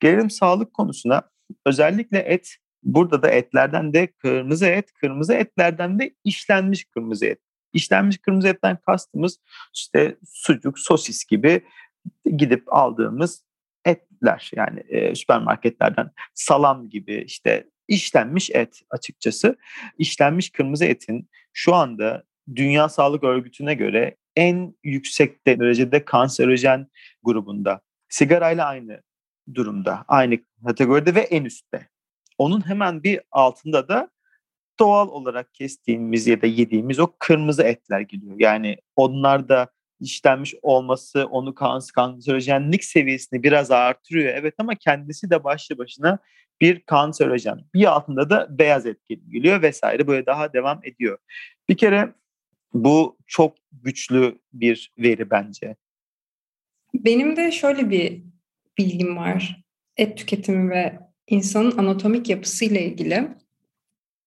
Gelelim 0.00 0.30
sağlık 0.30 0.74
konusuna. 0.74 1.22
Özellikle 1.66 2.18
et, 2.18 2.56
burada 2.82 3.22
da 3.22 3.30
etlerden 3.30 3.92
de 3.92 4.06
kırmızı 4.06 4.66
et, 4.66 4.92
kırmızı 4.92 5.34
etlerden 5.34 5.98
de 5.98 6.14
işlenmiş 6.24 6.84
kırmızı 6.84 7.26
et. 7.26 7.40
İşlenmiş 7.72 8.18
kırmızı 8.18 8.48
etten 8.48 8.78
kastımız 8.86 9.38
işte 9.74 10.16
sucuk, 10.26 10.78
sosis 10.78 11.24
gibi 11.24 11.64
gidip 12.36 12.74
aldığımız 12.74 13.44
etler 13.84 14.50
yani 14.54 14.80
e, 14.88 15.14
süpermarketlerden 15.14 16.10
salam 16.34 16.88
gibi 16.88 17.24
işte 17.26 17.70
işlenmiş 17.88 18.50
et 18.50 18.80
açıkçası. 18.90 19.56
İşlenmiş 19.98 20.50
kırmızı 20.50 20.84
etin 20.84 21.30
şu 21.52 21.74
anda 21.74 22.24
Dünya 22.56 22.88
Sağlık 22.88 23.24
Örgütü'ne 23.24 23.74
göre 23.74 24.16
en 24.36 24.74
yüksek 24.84 25.46
derecede 25.46 26.04
kanserojen 26.04 26.86
grubunda. 27.22 27.80
Sigarayla 28.08 28.66
aynı 28.66 29.02
durumda, 29.54 30.04
aynı 30.08 30.38
kategoride 30.66 31.14
ve 31.14 31.20
en 31.20 31.44
üstte. 31.44 31.88
Onun 32.38 32.68
hemen 32.68 33.02
bir 33.02 33.20
altında 33.30 33.88
da 33.88 34.10
doğal 34.80 35.08
olarak 35.08 35.54
kestiğimiz 35.54 36.26
ya 36.26 36.42
da 36.42 36.46
yediğimiz 36.46 36.98
o 36.98 37.12
kırmızı 37.18 37.62
etler 37.62 38.00
geliyor. 38.00 38.36
Yani 38.38 38.76
onlar 38.96 39.48
da 39.48 39.68
işlenmiş 40.00 40.54
olması 40.62 41.26
onu 41.26 41.54
kanserojenlik 41.54 42.84
seviyesini 42.84 43.42
biraz 43.42 43.70
artırıyor. 43.70 44.34
Evet 44.34 44.54
ama 44.58 44.74
kendisi 44.74 45.30
de 45.30 45.44
başlı 45.44 45.78
başına 45.78 46.18
bir 46.60 46.80
kanserojen. 46.80 47.60
Bir 47.74 47.92
altında 47.92 48.30
da 48.30 48.58
beyaz 48.58 48.86
et 48.86 48.98
geliyor 49.08 49.62
vesaire 49.62 50.06
böyle 50.06 50.26
daha 50.26 50.52
devam 50.52 50.80
ediyor. 50.84 51.18
Bir 51.68 51.76
kere 51.76 52.14
bu 52.74 53.18
çok 53.26 53.56
güçlü 53.72 54.38
bir 54.52 54.92
veri 54.98 55.30
bence. 55.30 55.76
Benim 56.94 57.36
de 57.36 57.52
şöyle 57.52 57.90
bir 57.90 58.22
bilgim 58.78 59.16
var. 59.16 59.64
Et 59.96 60.18
tüketimi 60.18 60.70
ve 60.70 60.98
insanın 61.28 61.78
anatomik 61.78 62.28
yapısıyla 62.28 62.80
ilgili. 62.80 63.28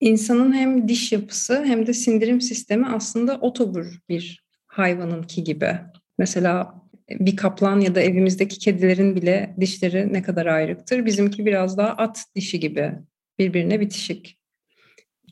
İnsanın 0.00 0.52
hem 0.52 0.88
diş 0.88 1.12
yapısı 1.12 1.64
hem 1.64 1.86
de 1.86 1.92
sindirim 1.92 2.40
sistemi 2.40 2.86
aslında 2.86 3.38
otobur 3.40 3.98
bir 4.08 4.44
hayvanınki 4.66 5.44
gibi. 5.44 5.78
Mesela 6.18 6.84
bir 7.10 7.36
kaplan 7.36 7.80
ya 7.80 7.94
da 7.94 8.00
evimizdeki 8.00 8.58
kedilerin 8.58 9.16
bile 9.16 9.56
dişleri 9.60 10.12
ne 10.12 10.22
kadar 10.22 10.46
ayrıktır. 10.46 11.06
Bizimki 11.06 11.46
biraz 11.46 11.78
daha 11.78 11.88
at 11.88 12.24
dişi 12.34 12.60
gibi 12.60 12.92
birbirine 13.38 13.80
bitişik. 13.80 14.38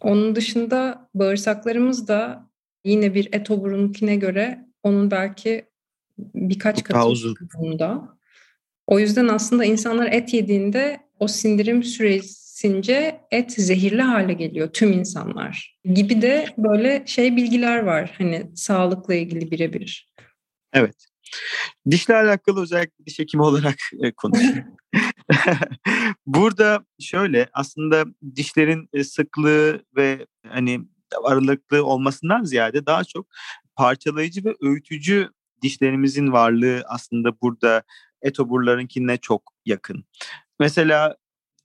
Onun 0.00 0.36
dışında 0.36 1.08
bağırsaklarımız 1.14 2.08
da 2.08 2.50
yine 2.84 3.14
bir 3.14 3.28
etoburunkine 3.32 4.16
göre 4.16 4.66
onun 4.82 5.10
belki 5.10 5.64
birkaç 6.18 6.82
katı 6.84 7.08
uzunluğunda. 7.08 8.18
O 8.86 8.98
yüzden 8.98 9.28
aslında 9.28 9.64
insanlar 9.64 10.12
et 10.12 10.34
yediğinde 10.34 11.00
o 11.18 11.28
sindirim 11.28 11.82
süresince 11.82 13.20
et 13.30 13.52
zehirli 13.52 14.02
hale 14.02 14.32
geliyor 14.32 14.72
tüm 14.72 14.92
insanlar 14.92 15.78
gibi 15.94 16.22
de 16.22 16.46
böyle 16.58 17.02
şey 17.06 17.36
bilgiler 17.36 17.78
var 17.78 18.14
hani 18.18 18.46
sağlıkla 18.54 19.14
ilgili 19.14 19.50
birebir. 19.50 20.12
Evet. 20.72 21.06
Dişle 21.90 22.16
alakalı 22.16 22.62
özellikle 22.62 23.06
diş 23.06 23.18
hekimi 23.18 23.42
olarak 23.42 23.76
e, 24.02 24.12
konuşuyorum. 24.12 24.76
Burada 26.26 26.84
şöyle 27.00 27.48
aslında 27.52 28.04
dişlerin 28.36 28.88
e, 28.92 29.04
sıklığı 29.04 29.84
ve 29.96 30.26
hani 30.48 30.80
aralıklı 31.24 31.84
olmasından 31.84 32.44
ziyade 32.44 32.86
daha 32.86 33.04
çok 33.04 33.26
parçalayıcı 33.76 34.44
ve 34.44 34.56
öğütücü 34.60 35.30
dişlerimizin 35.62 36.32
varlığı 36.32 36.82
aslında 36.86 37.40
burada 37.40 37.82
etoburlarınkine 38.22 39.16
çok 39.16 39.42
yakın. 39.64 40.04
Mesela 40.60 41.16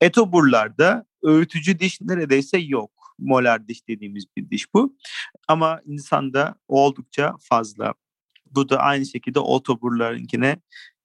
etoburlarda 0.01 1.05
öğütücü 1.23 1.79
diş 1.79 2.01
neredeyse 2.01 2.57
yok. 2.57 2.91
Molar 3.19 3.67
diş 3.67 3.87
dediğimiz 3.87 4.25
bir 4.37 4.49
diş 4.49 4.73
bu. 4.73 4.97
Ama 5.47 5.81
insanda 5.85 6.55
oldukça 6.67 7.35
fazla. 7.39 7.93
Bu 8.51 8.69
da 8.69 8.79
aynı 8.79 9.05
şekilde 9.05 9.39
otoburlarınkine 9.39 10.57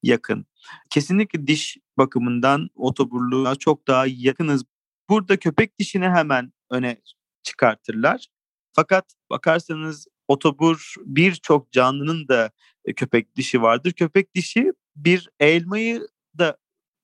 yakın. 0.03 0.47
Kesinlikle 0.91 1.47
diş 1.47 1.77
bakımından 1.99 2.69
otoburluğa 2.75 3.55
çok 3.55 3.89
daha 3.89 4.07
yakınız. 4.07 4.65
Burada 5.09 5.37
köpek 5.37 5.79
dişini 5.79 6.09
hemen 6.09 6.53
öne 6.71 6.97
çıkartırlar. 7.43 8.27
Fakat 8.73 9.15
bakarsanız 9.31 10.07
otobur 10.29 10.95
birçok 11.05 11.73
canlının 11.73 12.29
da 12.29 12.51
e, 12.85 12.93
köpek 12.93 13.37
dişi 13.37 13.63
vardır. 13.63 13.93
Köpek 13.93 14.35
dişi 14.35 14.73
bir 14.97 15.29
elmayı 15.41 16.09
da 16.39 16.57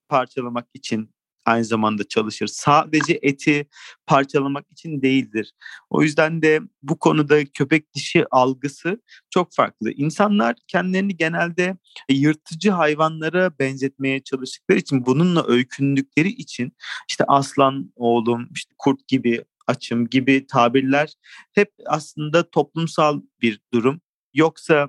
parçalamak 0.09 0.67
için 0.75 1.11
aynı 1.49 1.65
zamanda 1.65 2.09
çalışır. 2.09 2.47
Sadece 2.47 3.19
eti 3.23 3.69
parçalamak 4.07 4.73
için 4.73 5.03
değildir. 5.03 5.53
O 5.91 6.03
yüzden 6.03 6.43
de 6.43 6.61
bu 6.83 6.99
konuda 6.99 7.45
köpek 7.45 7.95
dişi 7.95 8.25
algısı 8.31 9.03
çok 9.31 9.55
farklı. 9.55 9.91
İnsanlar 9.91 10.57
kendilerini 10.67 11.17
genelde 11.17 11.77
yırtıcı 12.11 12.71
hayvanlara 12.71 13.59
benzetmeye 13.59 14.21
çalıştıkları 14.21 14.79
için 14.79 15.07
bununla 15.07 15.47
öykündükleri 15.47 16.29
için 16.29 16.73
işte 17.09 17.25
aslan 17.29 17.93
oğlum, 17.97 18.49
işte 18.55 18.75
kurt 18.79 19.09
gibi 19.09 19.45
açım 19.69 20.09
gibi 20.09 20.47
tabirler 20.47 21.15
hep 21.53 21.73
aslında 21.87 22.51
toplumsal 22.51 23.23
bir 23.43 23.61
durum. 23.73 24.01
Yoksa 24.35 24.89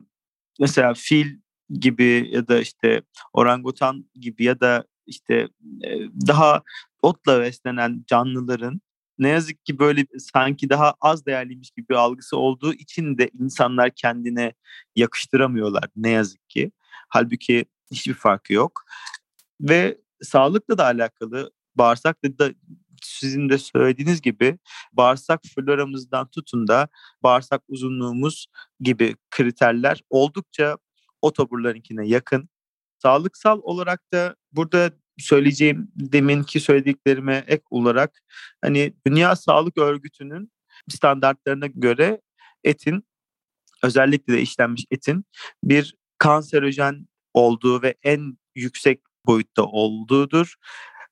mesela 0.59 0.93
fil 0.93 1.37
gibi 1.69 2.29
ya 2.31 2.47
da 2.47 2.59
işte 2.59 3.01
orangutan 3.33 4.05
gibi 4.15 4.43
ya 4.43 4.59
da 4.59 4.85
işte 5.05 5.47
daha 6.27 6.63
otla 7.01 7.41
beslenen 7.41 8.03
canlıların 8.07 8.81
ne 9.19 9.29
yazık 9.29 9.65
ki 9.65 9.79
böyle 9.79 10.05
sanki 10.33 10.69
daha 10.69 10.95
az 11.01 11.25
değerliymiş 11.25 11.71
gibi 11.71 11.89
bir 11.89 11.95
algısı 11.95 12.37
olduğu 12.37 12.73
için 12.73 13.17
de 13.17 13.29
insanlar 13.39 13.91
kendine 13.95 14.53
yakıştıramıyorlar 14.95 15.85
ne 15.95 16.09
yazık 16.09 16.49
ki. 16.49 16.71
Halbuki 17.09 17.65
hiçbir 17.91 18.13
farkı 18.13 18.53
yok. 18.53 18.85
Ve 19.61 19.97
sağlıkla 20.21 20.77
da 20.77 20.85
alakalı 20.85 21.51
bağırsakla 21.75 22.39
da 22.39 22.51
sizin 23.03 23.49
de 23.49 23.57
söylediğiniz 23.57 24.21
gibi 24.21 24.57
bağırsak 24.93 25.39
floramızdan 25.55 26.27
tutun 26.27 26.67
da 26.67 26.87
bağırsak 27.23 27.61
uzunluğumuz 27.67 28.47
gibi 28.79 29.15
kriterler 29.31 30.03
oldukça 30.09 30.77
otoburlarınkine 31.21 32.07
yakın. 32.07 32.49
Sağlıksal 32.97 33.59
olarak 33.63 34.13
da 34.13 34.35
burada 34.51 34.91
söyleyeceğim 35.17 35.91
deminki 35.95 36.59
söylediklerime 36.59 37.43
ek 37.47 37.63
olarak 37.69 38.21
hani 38.61 38.93
Dünya 39.07 39.35
Sağlık 39.35 39.77
Örgütü'nün 39.77 40.51
standartlarına 40.89 41.67
göre 41.67 42.21
etin 42.63 43.03
özellikle 43.83 44.33
de 44.33 44.41
işlenmiş 44.41 44.85
etin 44.91 45.25
bir 45.63 45.95
kanserojen 46.17 47.07
olduğu 47.33 47.81
ve 47.81 47.95
en 48.03 48.37
yüksek 48.55 49.01
boyutta 49.25 49.63
olduğudur. 49.63 50.55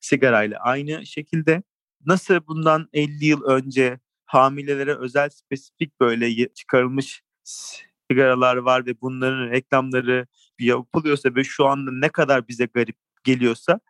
Sigarayla 0.00 0.58
aynı 0.60 1.06
şekilde. 1.06 1.62
Nasıl 2.06 2.40
bundan 2.46 2.88
50 2.92 3.24
yıl 3.24 3.42
önce 3.42 3.98
hamilelere 4.24 4.94
özel 4.94 5.28
spesifik 5.28 6.00
böyle 6.00 6.48
çıkarılmış 6.48 7.22
sigaralar 7.44 8.56
var 8.56 8.86
ve 8.86 9.00
bunların 9.00 9.50
reklamları 9.50 10.26
yapılıyorsa 10.58 11.34
ve 11.34 11.44
şu 11.44 11.66
anda 11.66 11.90
ne 11.92 12.08
kadar 12.08 12.48
bize 12.48 12.64
garip 12.64 12.96
geliyorsa 13.24 13.80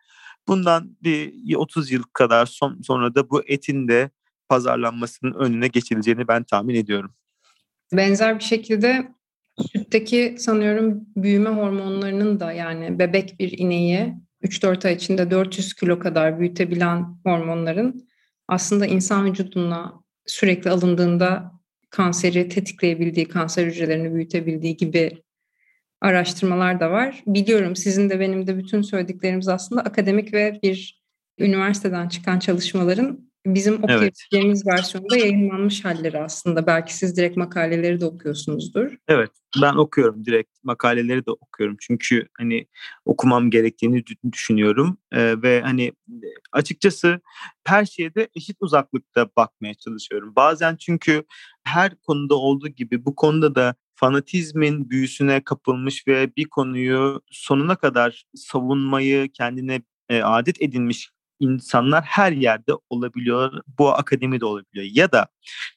bundan 0.47 0.97
bir 1.03 1.55
30 1.55 1.91
yıl 1.91 2.03
kadar 2.13 2.45
son, 2.45 2.81
sonra 2.81 3.15
da 3.15 3.29
bu 3.29 3.43
etin 3.47 3.87
de 3.87 4.09
pazarlanmasının 4.49 5.33
önüne 5.33 5.67
geçileceğini 5.67 6.27
ben 6.27 6.43
tahmin 6.43 6.75
ediyorum. 6.75 7.13
Benzer 7.93 8.39
bir 8.39 8.43
şekilde 8.43 9.11
sütteki 9.71 10.35
sanıyorum 10.39 11.05
büyüme 11.15 11.49
hormonlarının 11.49 12.39
da 12.39 12.51
yani 12.51 12.99
bebek 12.99 13.39
bir 13.39 13.57
ineği 13.57 14.13
3-4 14.43 14.87
ay 14.87 14.93
içinde 14.93 15.31
400 15.31 15.73
kilo 15.73 15.99
kadar 15.99 16.39
büyütebilen 16.39 17.05
hormonların 17.23 18.09
aslında 18.47 18.85
insan 18.85 19.25
vücuduna 19.25 19.93
sürekli 20.25 20.69
alındığında 20.69 21.51
kanseri 21.89 22.49
tetikleyebildiği, 22.49 23.27
kanser 23.27 23.65
hücrelerini 23.65 24.13
büyütebildiği 24.13 24.77
gibi 24.77 25.23
araştırmalar 26.01 26.79
da 26.79 26.91
var. 26.91 27.23
Biliyorum 27.27 27.75
sizin 27.75 28.09
de 28.09 28.19
benim 28.19 28.47
de 28.47 28.57
bütün 28.57 28.81
söylediklerimiz 28.81 29.47
aslında 29.47 29.81
akademik 29.81 30.33
ve 30.33 30.59
bir 30.63 31.03
üniversiteden 31.39 32.07
çıkan 32.07 32.39
çalışmaların 32.39 33.28
bizim 33.55 33.83
okuyabileceğimiz 33.83 34.63
evet. 34.67 34.77
versiyonda 34.77 35.17
yayınlanmış 35.17 35.85
halleri 35.85 36.19
aslında. 36.19 36.67
Belki 36.67 36.95
siz 36.95 37.17
direkt 37.17 37.37
makaleleri 37.37 38.01
de 38.01 38.05
okuyorsunuzdur. 38.05 38.97
Evet, 39.07 39.31
ben 39.61 39.73
okuyorum 39.73 40.25
direkt 40.25 40.49
makaleleri 40.63 41.25
de 41.25 41.31
okuyorum. 41.31 41.77
Çünkü 41.79 42.27
hani 42.37 42.67
okumam 43.05 43.49
gerektiğini 43.49 44.03
düşünüyorum 44.31 44.97
ee, 45.11 45.41
ve 45.41 45.61
hani 45.61 45.91
açıkçası 46.51 47.21
her 47.65 47.85
şeye 47.85 48.15
de 48.15 48.29
eşit 48.35 48.57
uzaklıkta 48.59 49.29
bakmaya 49.37 49.73
çalışıyorum. 49.73 50.35
Bazen 50.35 50.75
çünkü 50.75 51.23
her 51.63 51.95
konuda 51.95 52.35
olduğu 52.35 52.67
gibi 52.67 53.05
bu 53.05 53.15
konuda 53.15 53.55
da 53.55 53.75
fanatizmin 53.95 54.89
büyüsüne 54.89 55.43
kapılmış 55.43 56.07
ve 56.07 56.35
bir 56.37 56.45
konuyu 56.45 57.21
sonuna 57.31 57.75
kadar 57.75 58.25
savunmayı 58.35 59.31
kendine 59.31 59.81
e, 60.09 60.21
adet 60.21 60.61
edinmiş 60.61 61.09
insanlar 61.39 62.03
her 62.03 62.31
yerde 62.31 62.71
olabiliyor. 62.89 63.61
Bu 63.79 63.89
akademide 63.89 64.45
olabiliyor. 64.45 64.85
Ya 64.91 65.11
da 65.11 65.27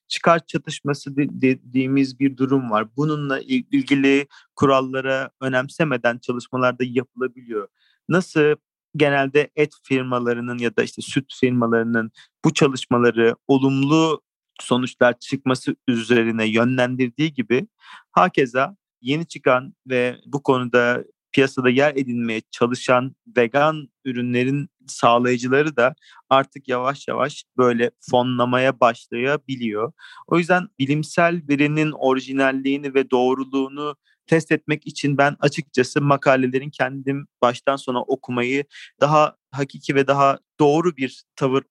çıkar 0.09 0.47
çatışması 0.47 1.17
dediğimiz 1.17 2.21
bir 2.21 2.37
durum 2.37 2.71
var. 2.71 2.97
Bununla 2.97 3.41
ilgili 3.41 4.27
kurallara 4.57 5.31
önemsemeden 5.41 6.19
çalışmalar 6.19 6.79
da 6.79 6.85
yapılabiliyor. 6.87 7.69
Nasıl 8.09 8.57
genelde 8.97 9.51
et 9.57 9.75
firmalarının 9.83 10.59
ya 10.59 10.77
da 10.77 10.83
işte 10.83 11.03
süt 11.03 11.35
firmalarının 11.41 12.13
bu 12.45 12.55
çalışmaları 12.55 13.37
olumlu 13.49 14.23
sonuçlar 14.61 15.19
çıkması 15.19 15.77
üzerine 15.89 16.47
yönlendirdiği 16.47 17.35
gibi 17.35 17.67
hakeza 18.13 18.77
yeni 19.01 19.27
çıkan 19.27 19.75
ve 19.87 20.21
bu 20.27 20.43
konuda 20.43 21.05
piyasada 21.33 21.71
yer 21.71 21.93
edinmeye 21.97 22.43
çalışan 22.51 23.17
vegan 23.37 23.89
ürünlerin 24.05 24.69
sağlayıcıları 24.87 25.77
da 25.77 25.95
artık 26.31 26.69
yavaş 26.69 27.09
yavaş 27.09 27.45
böyle 27.57 27.91
fonlamaya 28.11 28.81
başlayabiliyor. 28.81 29.93
O 30.27 30.39
yüzden 30.39 30.69
bilimsel 30.79 31.43
verinin 31.49 31.93
orijinalliğini 31.93 32.95
ve 32.95 33.11
doğruluğunu 33.11 33.97
test 34.27 34.53
etmek 34.53 34.87
için 34.87 35.19
ben 35.19 35.37
açıkçası 35.41 36.01
makalelerin 36.01 36.71
kendim 36.71 37.27
baştan 37.43 37.77
sona 37.77 38.03
okumayı 38.03 38.65
daha 39.01 39.37
hakiki 39.51 39.95
ve 39.95 40.07
daha 40.07 40.39
doğru 40.61 40.97
bir 40.97 41.23
tavır 41.37 41.63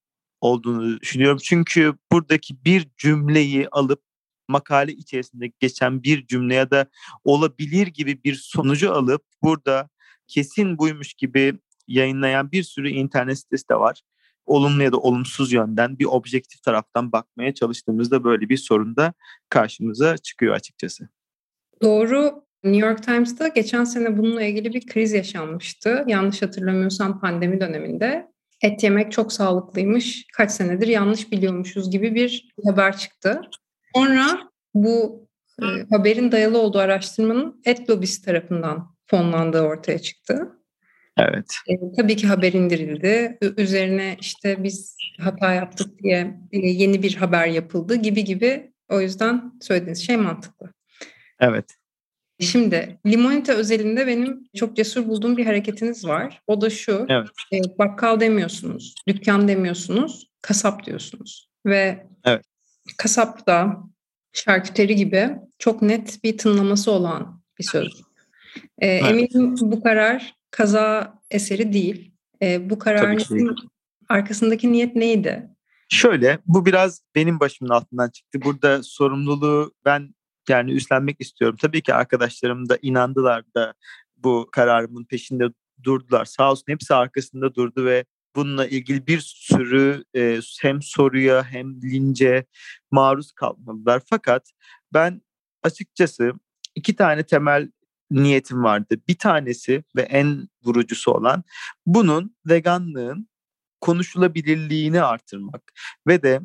olduğunu 0.42 1.00
düşünüyorum. 1.00 1.38
Çünkü 1.44 1.94
buradaki 2.12 2.66
bir 2.66 2.88
cümleyi 2.98 3.70
alıp 3.70 4.02
makale 4.48 4.92
içerisinde 4.92 5.52
geçen 5.60 6.04
bir 6.04 6.28
cümle 6.28 6.56
ya 6.56 6.72
da 6.72 6.86
olabilir 7.24 7.88
gibi 7.88 8.24
bir 8.24 8.36
sonucu 8.36 8.94
alıp 8.94 9.24
burada 9.42 9.90
kesin 10.28 10.78
buymuş 10.78 11.14
gibi 11.14 11.60
yayınlayan 11.88 12.52
bir 12.52 12.64
sürü 12.64 12.90
internet 12.90 13.40
sitesi 13.40 13.70
de 13.70 13.76
var. 13.76 14.02
Olumlu 14.46 14.84
ya 14.84 14.92
da 14.92 14.98
olumsuz 14.98 15.54
yönden 15.54 16.00
bir 16.00 16.06
objektif 16.06 16.64
taraftan 16.64 17.12
bakmaya 17.12 17.54
çalıştığımızda 17.54 18.24
böyle 18.24 18.50
bir 18.50 18.58
sorun 18.58 18.96
da 18.96 19.14
karşımıza 19.50 20.18
çıkıyor 20.18 20.56
açıkçası. 20.56 21.10
Doğru. 21.82 22.44
New 22.64 22.88
York 22.88 23.04
Times'ta 23.04 23.48
geçen 23.48 23.84
sene 23.84 24.18
bununla 24.18 24.44
ilgili 24.44 24.74
bir 24.74 24.88
kriz 24.88 25.14
yaşanmıştı. 25.14 26.04
Yanlış 26.08 26.42
hatırlamıyorsam 26.42 27.20
pandemi 27.20 27.62
döneminde 27.62 28.32
et 28.62 28.84
yemek 28.84 29.12
çok 29.12 29.34
sağlıklıymış, 29.34 30.26
kaç 30.34 30.52
senedir 30.52 30.88
yanlış 30.88 31.32
biliyormuşuz 31.32 31.92
gibi 31.92 32.16
bir 32.16 32.54
haber 32.66 32.98
çıktı. 32.98 33.42
Sonra 33.96 34.52
bu 34.74 35.28
e, 35.62 35.66
haberin 35.90 36.32
dayalı 36.32 36.58
olduğu 36.58 36.80
araştırmanın 36.80 37.62
et 37.66 37.90
lobisi 37.90 38.26
tarafından 38.26 38.96
fonlandığı 39.08 39.62
ortaya 39.62 40.00
çıktı. 40.00 40.52
Evet. 41.18 41.56
E, 41.68 41.74
tabii 41.98 42.16
ki 42.16 42.28
haber 42.28 42.54
indirildi. 42.54 43.38
Üzerine 43.58 44.18
işte 44.20 44.64
biz 44.64 44.98
hata 45.20 45.54
yaptık 45.54 46.00
diye 46.00 46.40
e, 46.52 46.58
yeni 46.58 47.04
bir 47.04 47.16
haber 47.16 47.48
yapıldı 47.48 47.96
gibi 47.96 48.24
gibi. 48.24 48.72
O 48.90 49.02
yüzden 49.02 49.54
söylediğiniz 49.62 50.08
şey 50.08 50.18
mantıklı. 50.18 50.74
Evet. 51.40 51.66
Şimdi 52.40 53.00
limonita 53.08 53.54
özelinde 53.54 54.08
benim 54.08 54.44
çok 54.56 54.76
cesur 54.76 55.08
bulduğum 55.08 55.38
bir 55.38 55.46
hareketiniz 55.46 56.08
var. 56.08 56.42
O 56.48 56.62
da 56.62 56.70
şu. 56.70 57.06
Evet. 57.10 57.28
E, 57.54 57.80
bakkal 57.80 58.20
demiyorsunuz, 58.20 58.96
dükkan 59.08 59.48
demiyorsunuz, 59.48 60.30
kasap 60.42 60.86
diyorsunuz. 60.86 61.50
Ve 61.66 62.08
evet. 62.26 62.46
Kasap 62.98 63.48
da 63.48 63.78
şarküteri 64.34 64.96
gibi 64.96 65.30
çok 65.60 65.82
net 65.82 66.24
bir 66.24 66.38
tınlaması 66.38 66.92
olan 66.92 67.42
bir 67.60 67.64
söz. 67.64 68.02
E, 68.80 68.88
evet. 68.88 69.04
Eminim 69.12 69.56
bu 69.62 69.84
karar 69.84 70.36
kaza 70.52 71.20
eseri 71.32 71.74
değil. 71.74 72.12
E, 72.42 72.70
bu 72.70 72.80
kararın 72.80 73.56
arkasındaki 74.10 74.72
niyet 74.72 74.96
neydi? 74.96 75.50
Şöyle, 75.90 76.40
bu 76.46 76.66
biraz 76.66 77.02
benim 77.16 77.40
başımın 77.40 77.72
altından 77.72 78.10
çıktı. 78.10 78.40
Burada 78.46 78.84
sorumluluğu 78.84 79.74
ben 79.86 80.14
yani 80.50 80.72
üstlenmek 80.72 81.16
istiyorum. 81.20 81.58
Tabii 81.62 81.82
ki 81.82 81.94
arkadaşlarım 81.94 82.70
da 82.70 82.78
inandılar 82.82 83.44
da 83.56 83.74
bu 84.18 84.50
kararımın 84.52 85.06
peşinde 85.06 85.44
durdular. 85.84 86.26
Sağ 86.26 86.52
olsun 86.52 86.64
hepsi 86.68 86.94
arkasında 86.94 87.56
durdu 87.56 87.86
ve 87.86 88.06
bununla 88.36 88.68
ilgili 88.68 89.08
bir 89.08 89.20
sürü 89.20 90.04
e, 90.16 90.40
hem 90.62 90.82
soruya 90.82 91.44
hem 91.44 91.82
lince 91.82 92.46
maruz 92.92 93.32
kalmadılar. 93.32 94.02
Fakat 94.06 94.52
ben 94.94 95.22
açıkçası 95.64 96.32
iki 96.76 96.96
tane 96.96 97.24
temel 97.24 97.72
niyetim 98.12 98.64
vardı. 98.64 98.96
Bir 99.08 99.18
tanesi 99.18 99.84
ve 99.96 100.02
en 100.02 100.50
vurucusu 100.66 101.12
olan 101.12 101.44
bunun 101.86 102.36
veganlığın 102.46 103.30
konuşulabilirliğini 103.82 105.02
artırmak 105.02 105.74
ve 106.08 106.24
de 106.24 106.42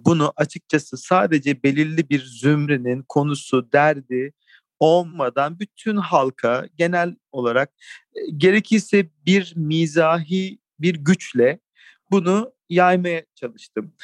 bunu 0.00 0.32
açıkçası 0.36 0.96
sadece 0.96 1.62
belirli 1.62 2.10
bir 2.10 2.24
zümrenin 2.24 3.04
konusu, 3.08 3.72
derdi 3.72 4.32
olmadan 4.80 5.58
bütün 5.60 5.96
halka 5.96 6.68
genel 6.76 7.16
olarak 7.32 7.70
e, 8.14 8.20
gerekirse 8.36 9.08
bir 9.26 9.52
mizahi 9.56 10.58
bir 10.82 10.94
güçle 10.94 11.60
bunu 12.10 12.52
yaymaya 12.68 13.22
çalıştım. 13.34 13.94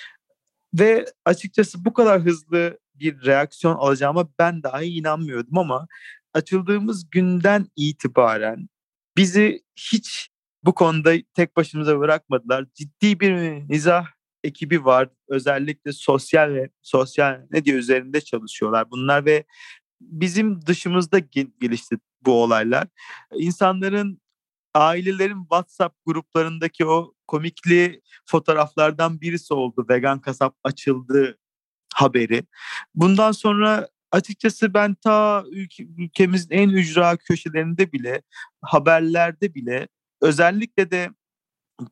Ve 0.74 1.06
açıkçası 1.24 1.84
bu 1.84 1.92
kadar 1.92 2.20
hızlı 2.20 2.78
bir 2.94 3.26
reaksiyon 3.26 3.74
alacağıma 3.74 4.28
ben 4.38 4.62
dahi 4.62 4.86
inanmıyordum 4.86 5.58
ama 5.58 5.86
açıldığımız 6.34 7.10
günden 7.10 7.66
itibaren 7.76 8.68
bizi 9.16 9.62
hiç 9.76 10.28
bu 10.64 10.74
konuda 10.74 11.12
tek 11.34 11.56
başımıza 11.56 11.98
bırakmadılar. 11.98 12.66
Ciddi 12.74 13.20
bir 13.20 13.32
mizah 13.68 14.06
ekibi 14.44 14.84
var. 14.84 15.08
Özellikle 15.28 15.92
sosyal 15.92 16.50
ve 16.50 16.70
sosyal 16.82 17.40
medya 17.50 17.74
üzerinde 17.74 18.20
çalışıyorlar 18.20 18.90
bunlar 18.90 19.24
ve 19.24 19.44
bizim 20.00 20.66
dışımızda 20.66 21.18
gelişti 21.60 21.96
bu 22.26 22.42
olaylar. 22.42 22.88
İnsanların 23.34 24.20
ailelerin 24.78 25.40
WhatsApp 25.40 25.96
gruplarındaki 26.06 26.86
o 26.86 27.14
komikli 27.26 28.00
fotoğraflardan 28.26 29.20
birisi 29.20 29.54
oldu. 29.54 29.86
Vegan 29.88 30.20
kasap 30.20 30.56
açıldı 30.64 31.38
haberi. 31.94 32.44
Bundan 32.94 33.32
sonra 33.32 33.88
açıkçası 34.12 34.74
ben 34.74 34.94
ta 34.94 35.44
ülke, 35.50 35.84
ülkemizin 35.98 36.50
en 36.50 36.68
ücra 36.68 37.16
köşelerinde 37.16 37.92
bile 37.92 38.22
haberlerde 38.62 39.54
bile 39.54 39.88
özellikle 40.20 40.90
de 40.90 41.10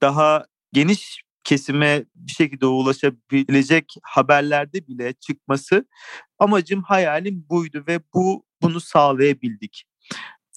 daha 0.01 0.47
geniş 0.73 1.23
kesime 1.45 2.05
bir 2.15 2.33
şekilde 2.33 2.67
ulaşabilecek 2.67 3.95
haberlerde 4.03 4.87
bile 4.87 5.13
çıkması 5.13 5.87
amacım 6.39 6.83
hayalim 6.83 7.47
buydu 7.49 7.85
ve 7.89 8.01
bu 8.15 8.47
bunu 8.63 8.81
sağlayabildik. 8.81 9.85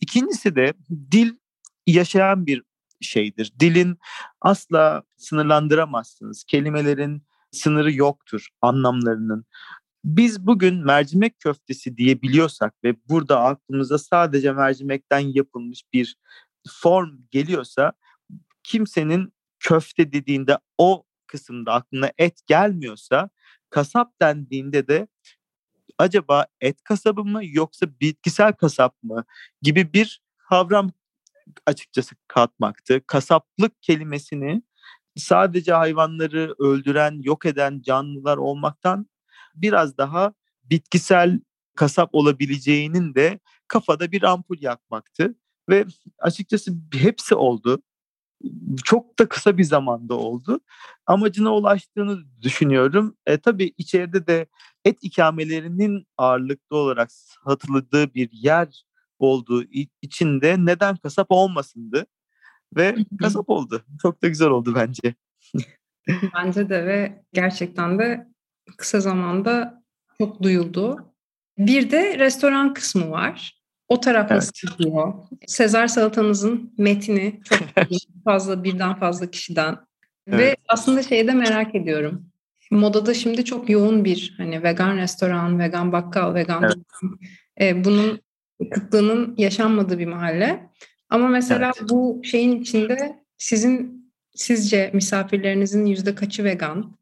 İkincisi 0.02 0.56
de 0.56 0.74
dil 1.12 1.34
yaşayan 1.91 2.45
bir 2.45 2.63
şeydir. 3.02 3.54
Dilin 3.60 3.97
asla 4.41 5.04
sınırlandıramazsınız. 5.17 6.43
Kelimelerin 6.43 7.23
sınırı 7.52 7.93
yoktur 7.93 8.47
anlamlarının. 8.62 9.45
Biz 10.04 10.47
bugün 10.47 10.86
mercimek 10.86 11.39
köftesi 11.39 11.97
diyebiliyorsak 11.97 12.73
ve 12.84 12.95
burada 13.10 13.39
aklımıza 13.41 13.97
sadece 13.97 14.52
mercimekten 14.52 15.19
yapılmış 15.19 15.84
bir 15.93 16.15
form 16.69 17.10
geliyorsa 17.32 17.93
kimsenin 18.63 19.34
köfte 19.60 20.12
dediğinde 20.12 20.58
o 20.78 21.04
kısımda 21.28 21.73
aklına 21.73 22.12
et 22.17 22.39
gelmiyorsa 22.47 23.30
kasap 23.69 24.21
dendiğinde 24.21 24.88
de 24.88 25.08
acaba 25.97 26.45
et 26.62 26.84
kasabı 26.84 27.23
mı 27.23 27.41
yoksa 27.43 27.88
bitkisel 28.02 28.54
kasap 28.54 29.04
mı 29.04 29.23
gibi 29.62 29.93
bir 29.93 30.21
kavram 30.49 30.91
açıkçası 31.66 32.16
katmaktı. 32.28 33.02
Kasaplık 33.08 33.84
kelimesini 33.84 34.62
sadece 35.18 35.74
hayvanları 35.74 36.56
öldüren, 36.60 37.22
yok 37.24 37.46
eden 37.46 37.82
canlılar 37.82 38.38
olmaktan 38.38 39.08
biraz 39.56 39.98
daha 39.98 40.34
bitkisel 40.64 41.40
kasap 41.76 42.10
olabileceğinin 42.14 43.16
de 43.16 43.40
kafada 43.68 44.12
bir 44.12 44.24
ampul 44.24 44.58
yakmaktı. 44.62 45.36
Ve 45.70 45.86
açıkçası 46.20 46.72
hepsi 46.94 47.36
oldu. 47.36 47.82
Çok 48.84 49.20
da 49.20 49.30
kısa 49.30 49.58
bir 49.58 49.64
zamanda 49.64 50.16
oldu. 50.16 50.60
Amacına 51.06 51.56
ulaştığını 51.56 52.20
düşünüyorum. 52.42 53.18
E, 53.26 53.38
tabii 53.38 53.74
içeride 53.78 54.28
de 54.28 54.48
et 54.86 54.98
ikamelerinin 55.02 56.08
ağırlıklı 56.18 56.78
olarak 56.78 57.12
satıldığı 57.12 58.14
bir 58.14 58.30
yer 58.32 58.84
olduğu 59.21 59.63
için 60.01 60.41
de 60.41 60.55
neden 60.60 60.95
kasap 60.95 61.27
olmasındı. 61.29 62.05
Ve 62.75 62.95
kasap 63.21 63.49
oldu. 63.49 63.84
Çok 64.01 64.23
da 64.23 64.27
güzel 64.27 64.49
oldu 64.49 64.73
bence. 64.75 65.15
bence 66.36 66.69
de 66.69 66.86
ve 66.86 67.23
gerçekten 67.34 67.99
de 67.99 68.27
kısa 68.77 68.99
zamanda 68.99 69.84
çok 70.17 70.43
duyuldu. 70.43 71.13
Bir 71.58 71.91
de 71.91 72.19
restoran 72.19 72.73
kısmı 72.73 73.12
var. 73.12 73.60
O 73.88 73.99
taraf 73.99 74.32
evet. 74.32 74.51
gidiyor? 74.77 75.13
Sezar 75.47 75.88
salatanızın 75.88 76.73
metni 76.77 77.39
çok 77.43 77.60
fazla 78.23 78.63
birden 78.63 78.95
fazla 78.95 79.32
kişiden. 79.32 79.77
Evet. 80.27 80.39
Ve 80.39 80.55
aslında 80.67 81.03
şeyi 81.03 81.27
de 81.27 81.34
merak 81.34 81.75
ediyorum. 81.75 82.25
Modada 82.71 83.13
şimdi 83.13 83.45
çok 83.45 83.69
yoğun 83.69 84.05
bir 84.05 84.34
hani 84.38 84.63
vegan 84.63 84.97
restoran, 84.97 85.60
vegan 85.60 85.91
bakkal, 85.91 86.36
vegan 86.36 86.63
evet. 86.63 86.77
e, 87.62 87.84
bunun 87.84 88.21
kıtlığının 88.72 89.36
yaşanmadığı 89.38 90.00
bir 90.00 90.06
mahalle. 90.06 90.69
Ama 91.10 91.28
mesela 91.28 91.72
evet. 91.80 91.89
bu 91.89 92.22
şeyin 92.24 92.62
içinde 92.62 93.24
sizin 93.38 94.00
sizce 94.36 94.91
misafirlerinizin 94.93 95.86
yüzde 95.86 96.15
kaçı 96.15 96.43
vegan? 96.43 97.00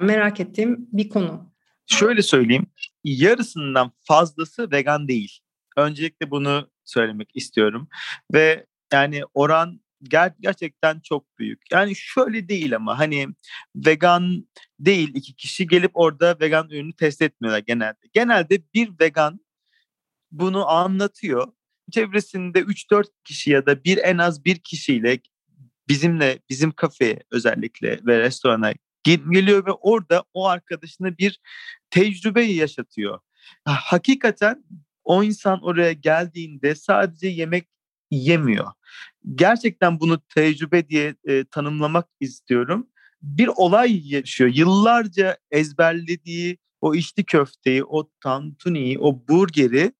Merak 0.00 0.40
ettiğim 0.40 0.88
bir 0.92 1.08
konu. 1.08 1.52
Şöyle 1.86 2.22
söyleyeyim. 2.22 2.66
Yarısından 3.04 3.92
fazlası 4.04 4.70
vegan 4.70 5.08
değil. 5.08 5.38
Öncelikle 5.76 6.30
bunu 6.30 6.70
söylemek 6.84 7.30
istiyorum. 7.34 7.88
Ve 8.32 8.66
yani 8.92 9.22
oran 9.34 9.80
ger- 10.04 10.34
gerçekten 10.40 11.00
çok 11.00 11.38
büyük. 11.38 11.62
Yani 11.72 11.92
şöyle 11.96 12.48
değil 12.48 12.76
ama 12.76 12.98
hani 12.98 13.26
vegan 13.76 14.48
değil 14.80 15.10
iki 15.14 15.36
kişi 15.36 15.66
gelip 15.66 15.90
orada 15.94 16.36
vegan 16.40 16.70
ürünü 16.70 16.92
test 16.92 17.22
etmiyorlar 17.22 17.62
genelde. 17.66 17.98
Genelde 18.12 18.62
bir 18.74 18.90
vegan 19.00 19.40
bunu 20.32 20.68
anlatıyor. 20.68 21.52
Çevresinde 21.92 22.60
3-4 22.60 23.04
kişi 23.24 23.50
ya 23.50 23.66
da 23.66 23.84
bir 23.84 23.98
en 23.98 24.18
az 24.18 24.44
bir 24.44 24.58
kişiyle 24.58 25.18
bizimle 25.88 26.38
bizim 26.50 26.72
kafeye 26.72 27.22
özellikle 27.30 28.00
ve 28.06 28.20
restorana 28.20 28.72
geliyor 29.04 29.66
ve 29.66 29.72
orada 29.72 30.24
o 30.34 30.46
arkadaşına 30.46 31.18
bir 31.18 31.40
tecrübe 31.90 32.42
yaşatıyor. 32.42 33.18
Hakikaten 33.64 34.64
o 35.04 35.22
insan 35.22 35.62
oraya 35.62 35.92
geldiğinde 35.92 36.74
sadece 36.74 37.28
yemek 37.28 37.68
yemiyor. 38.10 38.66
Gerçekten 39.34 40.00
bunu 40.00 40.20
tecrübe 40.34 40.88
diye 40.88 41.14
e, 41.24 41.44
tanımlamak 41.44 42.08
istiyorum. 42.20 42.88
Bir 43.22 43.50
olay 43.56 44.14
yaşıyor. 44.14 44.50
Yıllarca 44.54 45.36
ezberlediği 45.50 46.58
o 46.80 46.94
içli 46.94 47.24
köfteyi, 47.24 47.84
o 47.84 48.10
tantuniyi, 48.20 48.98
o 48.98 49.28
burgeri 49.28 49.92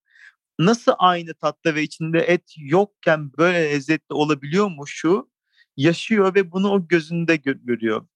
nasıl 0.65 0.93
aynı 0.99 1.35
tatlı 1.35 1.75
ve 1.75 1.83
içinde 1.83 2.21
et 2.21 2.55
yokken 2.57 3.31
böyle 3.39 3.71
lezzetli 3.71 4.15
olabiliyormuşu 4.15 5.31
yaşıyor 5.77 6.35
ve 6.35 6.53
bunu 6.53 6.71
o 6.71 6.89
gözünde 6.89 7.37
görüyor 7.37 8.07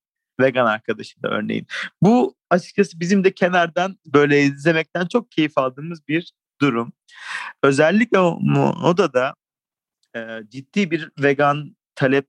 vegan 0.41 0.67
arkadaşı 0.67 1.23
da 1.23 1.29
örneğin. 1.29 1.67
Bu 2.03 2.35
açıkçası 2.51 3.01
bizim 3.01 3.25
de 3.25 3.35
kenardan 3.35 3.99
böyle 4.07 4.43
izlemekten 4.43 5.07
çok 5.07 5.31
keyif 5.31 5.59
aldığımız 5.59 6.09
bir 6.09 6.33
durum. 6.61 6.93
Özellikle 7.63 8.19
o 8.19 8.41
modada 8.41 9.35
e, 10.17 10.21
ciddi 10.49 10.91
bir 10.91 11.11
vegan 11.19 11.77
talep 11.95 12.29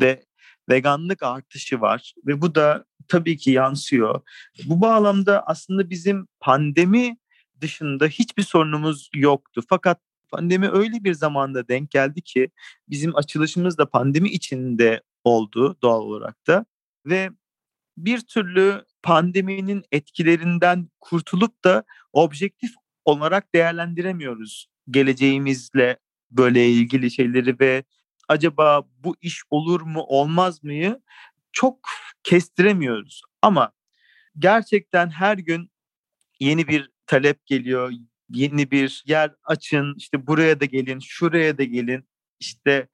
ve 0.00 0.24
veganlık 0.68 1.22
artışı 1.22 1.80
var 1.80 2.14
ve 2.26 2.40
bu 2.40 2.54
da 2.54 2.84
tabii 3.08 3.36
ki 3.36 3.50
yansıyor. 3.50 4.20
Bu 4.64 4.80
bağlamda 4.80 5.42
aslında 5.46 5.90
bizim 5.90 6.26
pandemi 6.40 7.16
dışında 7.60 8.06
hiçbir 8.06 8.42
sorunumuz 8.42 9.10
yoktu. 9.14 9.62
Fakat 9.68 10.00
pandemi 10.28 10.68
öyle 10.68 11.04
bir 11.04 11.14
zamanda 11.14 11.68
denk 11.68 11.90
geldi 11.90 12.22
ki 12.22 12.50
bizim 12.88 13.16
açılışımız 13.16 13.78
da 13.78 13.90
pandemi 13.90 14.28
içinde 14.28 15.02
oldu 15.24 15.76
doğal 15.82 16.00
olarak 16.00 16.46
da 16.46 16.66
ve 17.06 17.30
bir 17.96 18.20
türlü 18.20 18.84
pandeminin 19.02 19.84
etkilerinden 19.92 20.88
kurtulup 21.00 21.64
da 21.64 21.84
objektif 22.12 22.70
olarak 23.04 23.54
değerlendiremiyoruz 23.54 24.68
geleceğimizle 24.90 25.98
böyle 26.30 26.68
ilgili 26.68 27.10
şeyleri 27.10 27.60
ve 27.60 27.84
acaba 28.28 28.82
bu 28.98 29.16
iş 29.20 29.42
olur 29.50 29.80
mu 29.80 30.00
olmaz 30.02 30.64
mıyı 30.64 31.00
çok 31.52 31.88
kestiremiyoruz. 32.22 33.22
Ama 33.42 33.72
gerçekten 34.38 35.10
her 35.10 35.38
gün 35.38 35.70
yeni 36.40 36.68
bir 36.68 36.90
talep 37.08 37.46
geliyor, 37.46 37.92
yeni 38.30 38.70
bir 38.70 39.04
yer 39.06 39.34
açın, 39.44 39.94
işte 39.96 40.26
buraya 40.26 40.60
da 40.60 40.64
gelin, 40.64 40.98
şuraya 40.98 41.58
da 41.58 41.64
gelin, 41.64 42.08
işte 42.40 42.88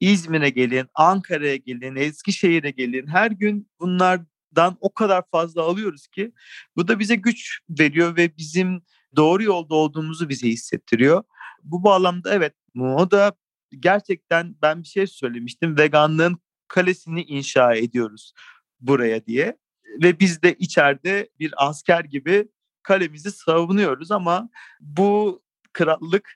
İzmir'e 0.00 0.50
gelin, 0.50 0.86
Ankara'ya 0.94 1.56
gelin, 1.56 1.96
Eskişehir'e 1.96 2.70
gelin. 2.70 3.06
Her 3.06 3.30
gün 3.30 3.70
bunlardan 3.80 4.76
o 4.80 4.94
kadar 4.94 5.22
fazla 5.30 5.62
alıyoruz 5.62 6.08
ki 6.08 6.32
bu 6.76 6.88
da 6.88 6.98
bize 6.98 7.14
güç 7.14 7.58
veriyor 7.70 8.16
ve 8.16 8.36
bizim 8.38 8.82
doğru 9.16 9.42
yolda 9.42 9.74
olduğumuzu 9.74 10.28
bize 10.28 10.48
hissettiriyor. 10.48 11.22
Bu 11.62 11.84
bağlamda 11.84 12.34
evet 12.34 12.54
o 12.80 13.10
da 13.10 13.32
gerçekten 13.80 14.56
ben 14.62 14.82
bir 14.82 14.88
şey 14.88 15.06
söylemiştim. 15.06 15.78
Veganlığın 15.78 16.38
kalesini 16.68 17.22
inşa 17.22 17.74
ediyoruz 17.74 18.32
buraya 18.80 19.26
diye. 19.26 19.58
Ve 20.02 20.20
biz 20.20 20.42
de 20.42 20.54
içeride 20.54 21.28
bir 21.38 21.54
asker 21.56 22.04
gibi 22.04 22.48
kalemizi 22.88 23.30
savunuyoruz 23.30 24.10
ama 24.10 24.48
bu 24.80 25.42
krallık 25.72 26.34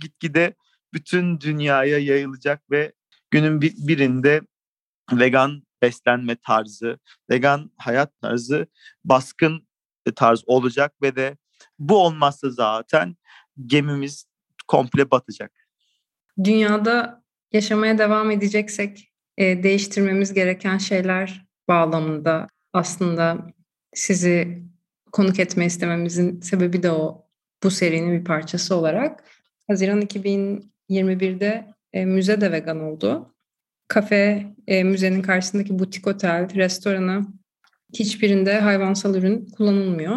gitgide 0.00 0.54
bütün 0.92 1.40
dünyaya 1.40 1.98
yayılacak 1.98 2.70
ve 2.70 2.92
günün 3.30 3.60
birinde 3.60 4.40
vegan 5.12 5.62
beslenme 5.82 6.36
tarzı, 6.36 6.98
vegan 7.30 7.70
hayat 7.76 8.20
tarzı 8.20 8.66
baskın 9.04 9.68
tarz 10.16 10.42
olacak 10.46 11.02
ve 11.02 11.16
de 11.16 11.36
bu 11.78 12.04
olmazsa 12.04 12.50
zaten 12.50 13.16
gemimiz 13.66 14.26
komple 14.68 15.10
batacak. 15.10 15.52
Dünyada 16.44 17.22
yaşamaya 17.52 17.98
devam 17.98 18.30
edeceksek 18.30 19.12
e, 19.36 19.62
değiştirmemiz 19.62 20.34
gereken 20.34 20.78
şeyler 20.78 21.46
bağlamında 21.68 22.48
aslında 22.72 23.46
sizi 23.94 24.66
konuk 25.16 25.40
etme 25.40 25.66
istememizin 25.66 26.40
sebebi 26.40 26.82
de 26.82 26.90
o 26.90 27.26
bu 27.62 27.70
serinin 27.70 28.20
bir 28.20 28.24
parçası 28.24 28.76
olarak. 28.76 29.24
Haziran 29.68 30.02
2021'de 30.02 31.66
e, 31.92 32.04
müze 32.04 32.40
de 32.40 32.52
vegan 32.52 32.80
oldu. 32.80 33.34
Kafe, 33.88 34.46
e, 34.66 34.84
müzenin 34.84 35.22
karşısındaki 35.22 35.78
butik 35.78 36.06
otel, 36.06 36.54
restoranı 36.54 37.26
hiçbirinde 37.94 38.60
hayvansal 38.60 39.14
ürün 39.14 39.46
kullanılmıyor. 39.46 40.16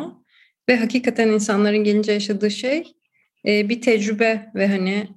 Ve 0.69 0.77
hakikaten 0.77 1.27
insanların 1.27 1.83
gelince 1.83 2.11
yaşadığı 2.11 2.51
şey 2.51 2.93
e, 3.47 3.69
bir 3.69 3.81
tecrübe 3.81 4.51
ve 4.55 4.67
hani 4.67 5.07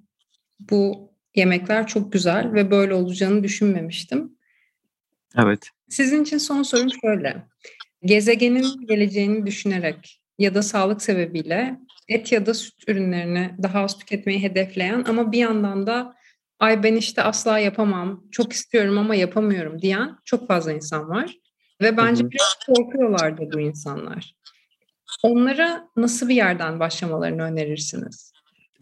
bu 0.70 1.10
yemekler 1.34 1.86
çok 1.86 2.12
güzel 2.12 2.52
ve 2.52 2.70
böyle 2.70 2.94
olacağını 2.94 3.44
düşünmemiştim. 3.44 4.38
Evet. 5.38 5.68
Sizin 5.88 6.22
için 6.22 6.38
son 6.38 6.62
sorum 6.62 6.90
şöyle. 7.04 7.52
Gezegenin 8.04 8.86
geleceğini 8.86 9.46
düşünerek 9.46 10.20
ya 10.38 10.54
da 10.54 10.62
sağlık 10.62 11.02
sebebiyle 11.02 11.80
et 12.08 12.32
ya 12.32 12.46
da 12.46 12.54
süt 12.54 12.88
ürünlerini 12.88 13.54
daha 13.62 13.80
az 13.80 13.98
tüketmeyi 13.98 14.42
hedefleyen 14.42 15.04
ama 15.08 15.32
bir 15.32 15.38
yandan 15.38 15.86
da 15.86 16.14
ay 16.60 16.82
ben 16.82 16.96
işte 16.96 17.22
asla 17.22 17.58
yapamam, 17.58 18.24
çok 18.30 18.52
istiyorum 18.52 18.98
ama 18.98 19.14
yapamıyorum 19.14 19.82
diyen 19.82 20.16
çok 20.24 20.48
fazla 20.48 20.72
insan 20.72 21.08
var. 21.08 21.36
Ve 21.80 21.96
bence 21.96 22.30
biraz 22.30 22.54
korkuyorlardı 22.66 23.50
bu 23.52 23.60
insanlar. 23.60 24.34
Onlara 25.22 25.88
nasıl 25.96 26.28
bir 26.28 26.34
yerden 26.34 26.80
başlamalarını 26.80 27.42
önerirsiniz? 27.42 28.32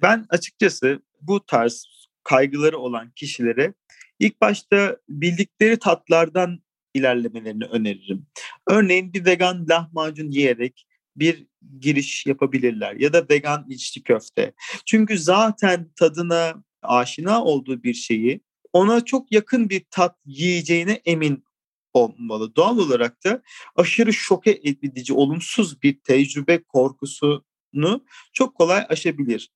Ben 0.02 0.26
açıkçası 0.28 1.02
bu 1.20 1.46
tarz 1.46 1.86
kaygıları 2.24 2.78
olan 2.78 3.10
kişilere 3.10 3.74
ilk 4.18 4.40
başta 4.40 4.96
bildikleri 5.08 5.78
tatlardan 5.78 6.60
ilerlemelerini 6.94 7.64
öneririm. 7.64 8.26
Örneğin 8.68 9.12
bir 9.12 9.24
vegan 9.24 9.66
lahmacun 9.68 10.30
yiyerek 10.30 10.86
bir 11.16 11.46
giriş 11.80 12.26
yapabilirler 12.26 12.94
ya 12.94 13.12
da 13.12 13.26
vegan 13.30 13.66
içli 13.68 14.02
köfte. 14.02 14.52
Çünkü 14.86 15.18
zaten 15.18 15.90
tadına 15.96 16.64
aşina 16.82 17.44
olduğu 17.44 17.82
bir 17.82 17.94
şeyi 17.94 18.40
ona 18.72 19.04
çok 19.04 19.32
yakın 19.32 19.70
bir 19.70 19.84
tat 19.90 20.16
yiyeceğine 20.24 21.00
emin 21.04 21.44
olmalı. 21.92 22.56
Doğal 22.56 22.78
olarak 22.78 23.24
da 23.24 23.42
aşırı 23.76 24.12
şoke 24.12 24.50
edici, 24.50 25.12
olumsuz 25.12 25.82
bir 25.82 26.00
tecrübe 26.00 26.62
korkusunu 26.62 28.04
çok 28.32 28.54
kolay 28.54 28.86
aşabilir. 28.88 29.50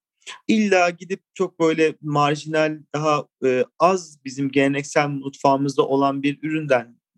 İlla 0.48 0.90
gidip 0.90 1.22
çok 1.34 1.60
böyle 1.60 1.94
marjinal, 2.00 2.78
daha 2.94 3.26
e, 3.44 3.64
az 3.78 4.18
bizim 4.24 4.50
geleneksel 4.50 5.08
mutfağımızda 5.08 5.82
olan 5.82 6.22
bir 6.22 6.42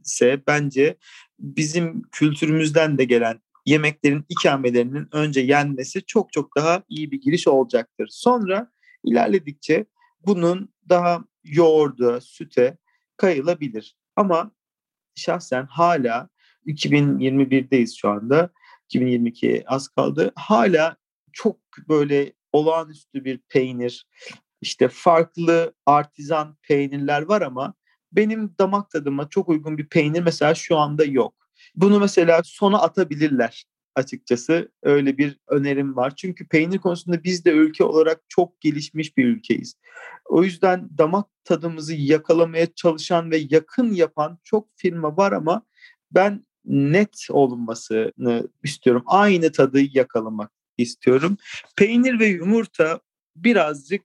üründense 0.07 0.43
bence 0.47 0.97
bizim 1.39 2.03
kültürümüzden 2.13 2.99
de 2.99 3.05
gelen 3.05 3.41
yemeklerin 3.67 4.25
ikamelerinin 4.29 5.09
önce 5.13 5.41
yenmesi 5.41 6.03
çok 6.07 6.33
çok 6.33 6.57
daha 6.57 6.83
iyi 6.89 7.11
bir 7.11 7.21
giriş 7.21 7.49
olacaktır. 7.49 8.09
Sonra 8.11 8.71
ilerledikçe 9.05 9.87
bunun 10.27 10.69
daha 10.89 11.25
yoğurda, 11.45 12.21
süte 12.21 12.79
kayılabilir. 13.17 13.97
Ama 14.17 14.51
şahsen 15.15 15.67
hala 15.67 16.29
2021'deyiz 16.67 17.97
şu 17.97 18.09
anda. 18.09 18.51
2022 18.85 19.65
az 19.67 19.89
kaldı. 19.89 20.33
Hala 20.37 20.97
çok 21.33 21.57
böyle 21.89 22.33
olağanüstü 22.53 23.25
bir 23.25 23.39
peynir, 23.49 24.07
işte 24.61 24.89
farklı 24.89 25.75
artizan 25.87 26.57
peynirler 26.63 27.23
var 27.23 27.43
ama 27.43 27.75
benim 28.17 28.55
damak 28.59 28.91
tadıma 28.91 29.29
çok 29.29 29.49
uygun 29.49 29.79
bir 29.79 29.87
peynir 29.87 30.23
mesela 30.23 30.55
şu 30.55 30.77
anda 30.77 31.05
yok. 31.05 31.35
Bunu 31.75 32.01
mesela 32.01 32.41
sona 32.45 32.79
atabilirler 32.79 33.65
açıkçası. 33.95 34.73
Öyle 34.83 35.19
bir 35.19 35.39
önerim 35.49 35.97
var. 35.97 36.17
Çünkü 36.17 36.49
peynir 36.49 36.79
konusunda 36.79 37.25
biz 37.25 37.45
de 37.45 37.51
ülke 37.51 37.85
olarak 37.85 38.21
çok 38.29 38.61
gelişmiş 38.61 39.17
bir 39.17 39.25
ülkeyiz. 39.25 39.75
O 40.25 40.45
yüzden 40.45 40.89
damak 40.99 41.27
tadımızı 41.45 41.95
yakalamaya 41.95 42.75
çalışan 42.75 43.31
ve 43.31 43.47
yakın 43.51 43.93
yapan 43.93 44.39
çok 44.45 44.69
firma 44.77 45.17
var 45.17 45.33
ama 45.33 45.63
ben 46.11 46.47
net 46.65 47.27
olunmasını 47.31 48.49
istiyorum. 48.65 49.03
Aynı 49.07 49.53
tadı 49.53 49.81
yakalamak 49.93 50.51
istiyorum. 50.79 51.37
Peynir 51.77 52.19
ve 52.21 52.27
yumurta 52.27 53.01
birazcık 53.37 54.03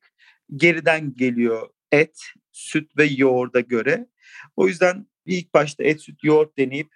geriden 0.55 1.13
geliyor 1.13 1.69
et, 1.91 2.21
süt 2.51 2.97
ve 2.97 3.05
yoğurda 3.05 3.59
göre. 3.59 4.07
O 4.55 4.67
yüzden 4.67 5.07
ilk 5.25 5.53
başta 5.53 5.83
et, 5.83 6.01
süt, 6.01 6.23
yoğurt 6.23 6.57
deneyip 6.57 6.89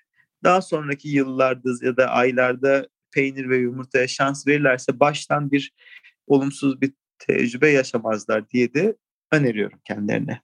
daha 0.44 0.62
sonraki 0.62 1.10
yıllarda 1.10 1.70
ya 1.82 1.98
da 1.98 2.08
aylarda 2.08 2.88
peynir 3.12 3.50
ve 3.50 3.58
yumurtaya 3.58 4.08
şans 4.08 4.48
verirlerse 4.48 5.00
baştan 5.00 5.52
bir 5.52 5.74
olumsuz 6.28 6.82
bir 6.82 6.94
tecrübe 7.20 7.70
yaşamazlar 7.70 8.50
diye 8.50 8.74
de 8.74 8.96
öneriyorum 9.32 9.80
kendilerine. 9.84 10.42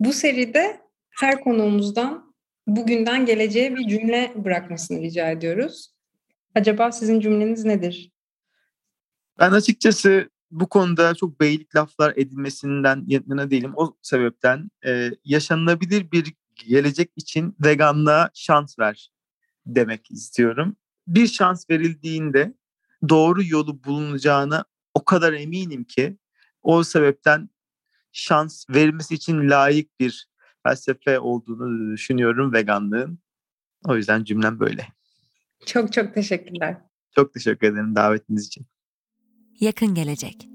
Bu 0.00 0.12
seride 0.12 0.80
her 1.10 1.40
konuğumuzdan 1.40 2.34
bugünden 2.66 3.26
geleceğe 3.26 3.76
bir 3.76 3.88
cümle 3.88 4.32
bırakmasını 4.36 5.02
rica 5.02 5.30
ediyoruz. 5.30 5.94
Acaba 6.54 6.92
sizin 6.92 7.20
cümleniz 7.20 7.64
nedir? 7.64 8.10
Ben 9.38 9.50
açıkçası 9.50 10.30
bu 10.50 10.68
konuda 10.68 11.14
çok 11.14 11.40
beylik 11.40 11.76
laflar 11.76 12.12
edilmesinden 12.16 13.04
yana 13.06 13.50
değilim. 13.50 13.72
O 13.76 13.96
sebepten 14.02 14.70
e, 14.86 15.10
yaşanılabilir 15.24 16.12
bir 16.12 16.34
gelecek 16.54 17.10
için 17.16 17.56
veganlığa 17.64 18.30
şans 18.34 18.78
ver 18.78 19.12
demek 19.66 20.10
istiyorum. 20.10 20.76
Bir 21.06 21.26
şans 21.26 21.70
verildiğinde 21.70 22.54
doğru 23.08 23.44
yolu 23.44 23.84
bulunacağına 23.84 24.64
o 24.94 25.04
kadar 25.04 25.32
eminim 25.32 25.84
ki 25.84 26.16
o 26.62 26.84
sebepten 26.84 27.50
şans 28.12 28.64
verilmesi 28.70 29.14
için 29.14 29.50
layık 29.50 30.00
bir 30.00 30.28
felsefe 30.62 31.18
olduğunu 31.18 31.92
düşünüyorum 31.92 32.52
veganlığın. 32.52 33.18
O 33.84 33.96
yüzden 33.96 34.24
cümlem 34.24 34.60
böyle. 34.60 34.88
Çok 35.66 35.92
çok 35.92 36.14
teşekkürler. 36.14 36.76
Çok 37.14 37.34
teşekkür 37.34 37.66
ederim 37.66 37.94
davetiniz 37.94 38.46
için. 38.46 38.66
Yakın 39.60 39.94
gelecek. 39.94 40.48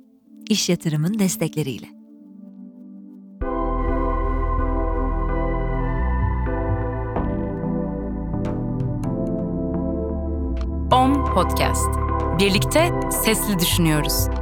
İş 0.50 0.70
yatırımın 0.70 1.20
destekleriyle. 1.20 1.88
OM 10.92 11.26
Podcast. 11.34 11.90
Birlikte 12.40 13.00
sesli 13.12 13.60
düşünüyoruz. 13.60 14.41